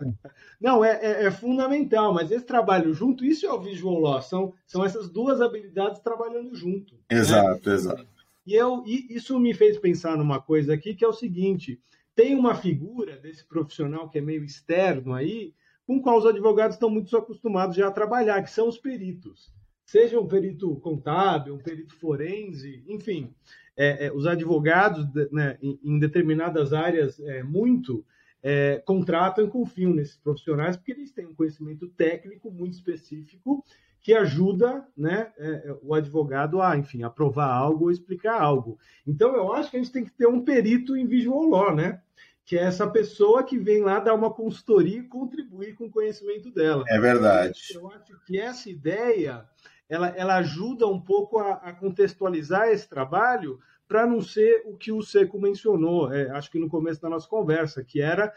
Não, 0.60 0.82
é, 0.82 0.98
é, 1.02 1.24
é, 1.26 1.30
fundamental, 1.30 2.14
mas 2.14 2.30
esse 2.30 2.44
trabalho 2.44 2.92
junto, 2.92 3.24
isso 3.24 3.46
é 3.46 3.52
o 3.52 3.60
visual 3.60 4.00
law, 4.00 4.22
são, 4.22 4.54
são 4.66 4.82
essas 4.82 5.08
duas 5.08 5.40
habilidades 5.40 6.00
trabalhando 6.00 6.54
junto. 6.54 6.94
Exato, 7.10 7.68
né? 7.68 7.74
exato. 7.74 8.06
E, 8.46 8.54
eu, 8.54 8.84
e 8.86 9.06
isso 9.10 9.38
me 9.40 9.52
fez 9.52 9.78
pensar 9.78 10.16
numa 10.16 10.40
coisa 10.40 10.72
aqui, 10.72 10.94
que 10.94 11.04
é 11.04 11.08
o 11.08 11.12
seguinte, 11.12 11.80
tem 12.14 12.34
uma 12.34 12.54
figura 12.54 13.16
desse 13.16 13.44
profissional 13.44 14.08
que 14.08 14.18
é 14.18 14.20
meio 14.20 14.44
externo 14.44 15.12
aí, 15.12 15.52
com 15.86 16.00
qual 16.00 16.18
os 16.18 16.26
advogados 16.26 16.76
estão 16.76 16.88
muito 16.88 17.16
acostumados 17.16 17.76
já 17.76 17.88
a 17.88 17.92
trabalhar, 17.92 18.42
que 18.42 18.50
são 18.50 18.68
os 18.68 18.78
peritos. 18.78 19.52
Seja 19.84 20.18
um 20.18 20.26
perito 20.26 20.74
contábil, 20.76 21.54
um 21.54 21.62
perito 21.62 21.94
forense, 21.94 22.82
enfim, 22.88 23.32
é, 23.76 24.06
é, 24.06 24.12
os 24.12 24.26
advogados 24.26 25.06
né, 25.30 25.58
em, 25.60 25.78
em, 25.84 25.98
determinadas 25.98 26.72
áreas 26.72 27.20
é, 27.20 27.42
muito 27.42 28.04
é, 28.42 28.82
contratam 28.84 29.44
e 29.44 29.50
confiam 29.50 29.92
nesses 29.92 30.16
profissionais 30.16 30.76
porque 30.76 30.92
eles 30.92 31.12
têm 31.12 31.26
um 31.26 31.34
conhecimento 31.34 31.88
técnico 31.88 32.50
muito 32.50 32.72
específico 32.72 33.64
que 34.06 34.14
ajuda 34.14 34.86
né, 34.96 35.32
é, 35.36 35.48
é, 35.48 35.76
o 35.82 35.92
advogado 35.92 36.62
a, 36.62 36.76
enfim, 36.76 37.02
aprovar 37.02 37.52
algo 37.52 37.86
ou 37.86 37.90
explicar 37.90 38.40
algo. 38.40 38.78
Então, 39.04 39.34
eu 39.34 39.52
acho 39.52 39.68
que 39.68 39.76
a 39.76 39.82
gente 39.82 39.90
tem 39.90 40.04
que 40.04 40.12
ter 40.12 40.28
um 40.28 40.44
perito 40.44 40.96
em 40.96 41.04
visual 41.04 41.42
law, 41.42 41.74
né? 41.74 42.00
que 42.44 42.56
é 42.56 42.62
essa 42.62 42.86
pessoa 42.86 43.42
que 43.42 43.58
vem 43.58 43.82
lá 43.82 43.98
dar 43.98 44.14
uma 44.14 44.32
consultoria 44.32 45.00
e 45.00 45.08
contribuir 45.08 45.74
com 45.74 45.86
o 45.86 45.90
conhecimento 45.90 46.52
dela. 46.52 46.84
É 46.86 47.00
verdade. 47.00 47.58
Eu 47.74 47.90
acho 47.90 48.16
que 48.24 48.38
essa 48.38 48.70
ideia 48.70 49.44
ela, 49.88 50.10
ela 50.10 50.36
ajuda 50.36 50.86
um 50.86 51.00
pouco 51.00 51.40
a, 51.40 51.54
a 51.54 51.72
contextualizar 51.72 52.68
esse 52.68 52.88
trabalho 52.88 53.58
para 53.88 54.06
não 54.06 54.20
ser 54.20 54.62
o 54.66 54.76
que 54.76 54.92
o 54.92 55.02
Seco 55.02 55.40
mencionou, 55.40 56.12
é, 56.12 56.30
acho 56.30 56.48
que 56.48 56.60
no 56.60 56.68
começo 56.68 57.02
da 57.02 57.08
nossa 57.08 57.26
conversa, 57.26 57.82
que 57.82 58.00
era 58.00 58.32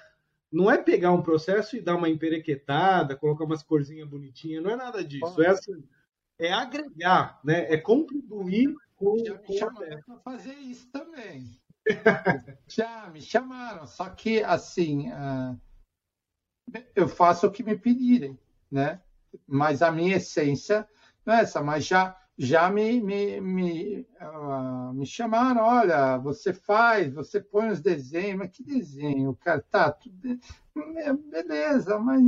não 0.52 0.70
é 0.70 0.78
pegar 0.78 1.12
um 1.12 1.22
processo 1.22 1.76
e 1.76 1.82
dar 1.82 1.96
uma 1.96 2.10
emperequetada, 2.10 3.16
colocar 3.16 3.44
umas 3.46 3.64
corzinhas 3.64 4.08
bonitinhas, 4.08 4.64
não 4.64 4.72
é 4.72 4.76
nada 4.76 5.04
disso. 5.04 5.42
É 5.42 5.48
assim, 5.48 5.84
é 6.40 6.52
agregar, 6.52 7.40
né? 7.44 7.72
É 7.72 7.78
contribuir 7.78 8.74
com, 8.96 9.18
Já 9.20 9.70
me 9.72 10.02
com 10.02 10.14
a 10.14 10.20
fazer 10.20 10.56
isso 10.56 10.90
também. 10.92 11.60
Já 12.68 13.10
me 13.10 13.22
chamaram, 13.22 13.86
só 13.86 14.10
que 14.10 14.44
assim 14.44 15.10
uh, 15.12 15.60
eu 16.96 17.08
faço 17.08 17.48
o 17.48 17.52
que 17.52 17.64
me 17.64 17.78
pedirem, 17.78 18.38
né? 18.72 19.02
Mas 19.48 19.82
a 19.82 19.92
minha 19.92 20.18
essência 20.18 20.88
não 21.26 21.36
é 21.36 21.42
essa, 21.42 21.62
mas 21.62 21.86
já 21.86 22.19
já 22.40 22.70
me, 22.70 23.02
me, 23.02 23.42
me, 23.42 24.08
uh, 24.22 24.94
me 24.94 25.06
chamaram, 25.06 25.62
olha, 25.62 26.18
você 26.18 26.54
faz, 26.54 27.14
você 27.14 27.42
põe 27.42 27.70
os 27.70 27.82
desenhos, 27.82 28.40
mas 28.40 28.52
que 28.52 28.64
desenho, 28.64 29.36
cara, 29.36 29.64
tá, 29.70 29.92
tudo, 29.92 30.40
é, 30.98 31.14
beleza, 31.14 32.00
mas 32.00 32.24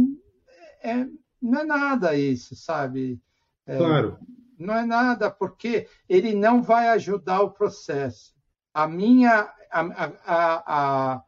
é, 0.83 1.07
não 1.41 1.61
é 1.61 1.63
nada 1.63 2.15
isso, 2.15 2.55
sabe? 2.55 3.19
É, 3.65 3.77
claro. 3.77 4.19
Não 4.59 4.75
é 4.75 4.85
nada, 4.85 5.31
porque 5.31 5.87
ele 6.07 6.35
não 6.35 6.61
vai 6.61 6.89
ajudar 6.89 7.41
o 7.41 7.51
processo 7.51 8.35
a 8.73 8.87
minha 8.87 9.53
a, 9.71 9.81
a, 9.81 11.13
a, 11.15 11.23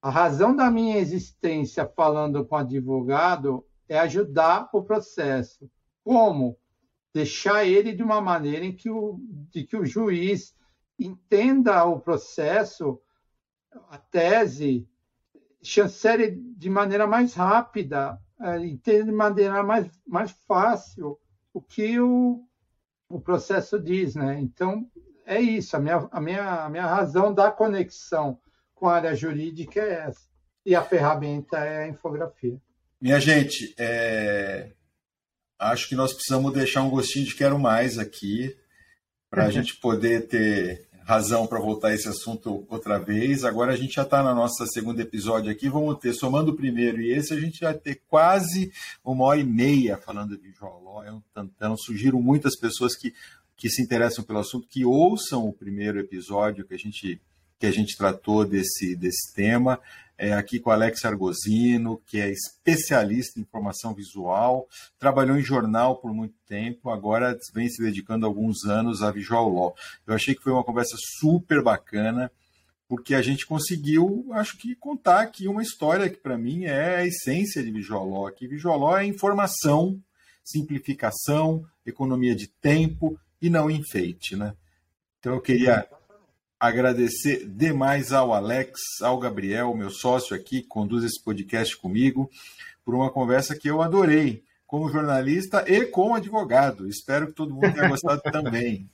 a 0.00 0.10
razão 0.10 0.54
da 0.54 0.70
minha 0.70 0.98
existência 0.98 1.86
falando 1.86 2.44
com 2.44 2.56
advogado 2.56 3.66
é 3.88 3.98
ajudar 3.98 4.68
o 4.72 4.82
processo. 4.82 5.70
Como? 6.04 6.56
Deixar 7.14 7.64
ele 7.64 7.92
de 7.92 8.02
uma 8.02 8.20
maneira 8.20 8.64
em 8.64 8.74
que 8.74 8.90
o, 8.90 9.18
de 9.50 9.64
que 9.64 9.76
o 9.76 9.84
juiz 9.84 10.54
entenda 10.98 11.84
o 11.84 12.00
processo, 12.00 13.00
a 13.90 13.98
tese, 13.98 14.88
chancele 15.62 16.30
de 16.56 16.70
maneira 16.70 17.06
mais 17.06 17.34
rápida, 17.34 18.18
é, 18.40 18.58
entenda 18.66 19.04
de 19.04 19.12
maneira 19.12 19.62
mais, 19.62 19.88
mais 20.06 20.32
fácil 20.46 21.18
o 21.52 21.60
que 21.60 22.00
o, 22.00 22.44
o 23.08 23.20
processo 23.20 23.78
diz. 23.78 24.14
Né? 24.14 24.40
Então, 24.40 24.88
é 25.24 25.40
isso, 25.40 25.76
a 25.76 25.80
minha, 25.80 26.08
a, 26.10 26.20
minha, 26.20 26.64
a 26.64 26.68
minha 26.68 26.86
razão 26.86 27.32
da 27.32 27.50
conexão 27.50 28.38
com 28.74 28.88
a 28.88 28.96
área 28.96 29.14
jurídica 29.14 29.80
é 29.80 30.06
essa. 30.06 30.28
E 30.64 30.74
a 30.74 30.82
ferramenta 30.82 31.58
é 31.58 31.84
a 31.84 31.88
infografia. 31.88 32.60
Minha 33.00 33.18
gente, 33.20 33.74
é... 33.78 34.72
acho 35.62 35.88
que 35.88 35.94
nós 35.94 36.12
precisamos 36.12 36.52
deixar 36.52 36.82
um 36.82 36.90
gostinho 36.90 37.26
de 37.26 37.34
quero 37.34 37.58
mais 37.58 37.98
aqui, 37.98 38.56
para 39.30 39.46
a 39.46 39.50
gente 39.50 39.76
poder 39.76 40.28
ter 40.28 40.86
razão 41.04 41.46
para 41.46 41.58
voltar 41.58 41.88
a 41.88 41.94
esse 41.94 42.08
assunto 42.08 42.66
outra 42.68 42.98
vez. 42.98 43.44
Agora 43.44 43.72
a 43.72 43.76
gente 43.76 43.94
já 43.94 44.02
está 44.02 44.22
na 44.22 44.34
nossa 44.34 44.66
segundo 44.66 45.00
episódio 45.00 45.50
aqui, 45.50 45.68
vamos 45.68 45.98
ter, 45.98 46.12
somando 46.12 46.52
o 46.52 46.56
primeiro 46.56 47.00
e 47.00 47.12
esse, 47.12 47.32
a 47.32 47.40
gente 47.40 47.60
vai 47.60 47.74
ter 47.74 48.02
quase 48.08 48.72
uma 49.04 49.24
hora 49.24 49.40
e 49.40 49.44
meia 49.44 49.96
falando 49.96 50.36
de 50.36 50.52
Joló, 50.52 51.02
é 51.02 51.12
um 51.12 51.22
tantão. 51.34 51.76
Sugiro 51.76 52.20
muitas 52.20 52.56
pessoas 52.56 52.94
que, 52.94 53.14
que 53.56 53.68
se 53.68 53.82
interessam 53.82 54.24
pelo 54.24 54.38
assunto 54.38 54.68
que 54.68 54.84
ouçam 54.84 55.48
o 55.48 55.52
primeiro 55.52 55.98
episódio 55.98 56.64
que 56.64 56.74
a 56.74 56.78
gente 56.78 57.20
que 57.58 57.66
a 57.66 57.70
gente 57.70 57.96
tratou 57.96 58.44
desse, 58.44 58.96
desse 58.96 59.32
tema, 59.32 59.78
é, 60.22 60.34
aqui 60.34 60.60
com 60.60 60.70
Alex 60.70 61.04
Argosino, 61.04 62.00
que 62.06 62.20
é 62.20 62.30
especialista 62.30 63.40
em 63.40 63.42
informação 63.42 63.92
visual, 63.92 64.68
trabalhou 64.96 65.36
em 65.36 65.42
jornal 65.42 65.96
por 65.96 66.14
muito 66.14 66.36
tempo, 66.46 66.90
agora 66.90 67.36
vem 67.52 67.68
se 67.68 67.82
dedicando 67.82 68.24
alguns 68.24 68.64
anos 68.64 69.02
a 69.02 69.10
Visual 69.10 69.52
Law. 69.52 69.74
Eu 70.06 70.14
achei 70.14 70.32
que 70.32 70.40
foi 70.40 70.52
uma 70.52 70.62
conversa 70.62 70.96
super 71.18 71.60
bacana, 71.60 72.30
porque 72.86 73.16
a 73.16 73.20
gente 73.20 73.44
conseguiu, 73.44 74.28
acho 74.30 74.56
que, 74.58 74.76
contar 74.76 75.22
aqui 75.22 75.48
uma 75.48 75.60
história 75.60 76.08
que, 76.08 76.18
para 76.18 76.38
mim, 76.38 76.66
é 76.66 76.98
a 76.98 77.04
essência 77.04 77.60
de 77.60 77.72
Visual 77.72 78.08
Law. 78.08 78.30
Que 78.30 78.46
Visual 78.46 78.78
Law 78.78 78.98
é 78.98 79.04
informação, 79.04 80.00
simplificação, 80.44 81.66
economia 81.84 82.36
de 82.36 82.46
tempo 82.46 83.18
e 83.40 83.50
não 83.50 83.68
enfeite, 83.68 84.36
né? 84.36 84.54
Então 85.18 85.34
eu 85.34 85.40
queria 85.40 85.84
agradecer 86.62 87.44
demais 87.44 88.12
ao 88.12 88.32
Alex, 88.32 88.80
ao 89.02 89.18
Gabriel, 89.18 89.74
meu 89.74 89.90
sócio 89.90 90.36
aqui, 90.36 90.62
que 90.62 90.68
conduz 90.68 91.02
esse 91.02 91.20
podcast 91.20 91.76
comigo, 91.76 92.30
por 92.84 92.94
uma 92.94 93.10
conversa 93.10 93.58
que 93.58 93.68
eu 93.68 93.82
adorei, 93.82 94.44
como 94.64 94.88
jornalista 94.88 95.64
e 95.66 95.84
como 95.86 96.14
advogado. 96.14 96.86
Espero 96.86 97.26
que 97.26 97.32
todo 97.32 97.52
mundo 97.52 97.72
tenha 97.74 97.88
gostado 97.88 98.22
também. 98.30 98.88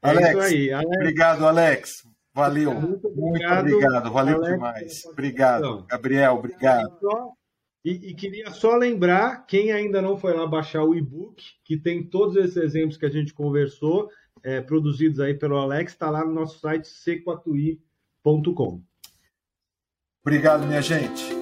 É 0.00 0.08
Alex, 0.08 0.38
aí, 0.38 0.72
Alex, 0.72 0.96
obrigado, 0.96 1.46
Alex. 1.48 1.90
Valeu. 2.32 2.74
Muito 2.80 3.08
obrigado. 3.08 3.62
Muito 3.64 3.74
obrigado. 3.74 4.12
Valeu 4.12 4.36
Alex, 4.36 4.52
demais. 4.52 5.04
Obrigado. 5.06 5.86
Gabriel, 5.88 6.34
obrigado. 6.34 6.96
E, 7.84 8.10
e, 8.10 8.14
queria 8.14 8.52
só 8.52 8.76
lembrar, 8.76 9.46
quem 9.46 9.72
ainda 9.72 10.00
não 10.00 10.16
foi 10.16 10.32
lá 10.32 10.46
baixar 10.46 10.84
o 10.84 10.94
e-book, 10.94 11.42
que 11.64 11.76
tem 11.76 12.04
todos 12.04 12.36
esses 12.36 12.56
exemplos 12.56 12.96
que 12.96 13.06
a 13.06 13.10
gente 13.10 13.34
conversou, 13.34 14.08
é, 14.42 14.60
produzidos 14.60 15.20
aí 15.20 15.34
pelo 15.34 15.56
Alex, 15.56 15.92
está 15.92 16.10
lá 16.10 16.24
no 16.24 16.32
nosso 16.32 16.58
site 16.60 16.88
sequatui.com. 16.88 18.82
Obrigado, 20.22 20.66
minha 20.66 20.82
gente. 20.82 21.40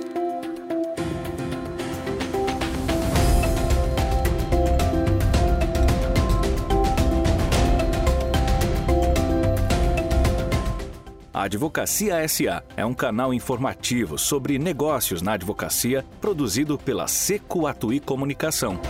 A 11.39 11.45
Advocacia 11.45 12.27
SA 12.27 12.65
é 12.77 12.85
um 12.85 12.93
canal 12.93 13.33
informativo 13.33 14.19
sobre 14.19 14.59
negócios 14.59 15.23
na 15.23 15.35
advocacia 15.35 16.05
produzido 16.21 16.77
pela 16.77 17.07
Seco 17.07 17.69
Atuí 17.69 18.01
Comunicação. 18.01 18.81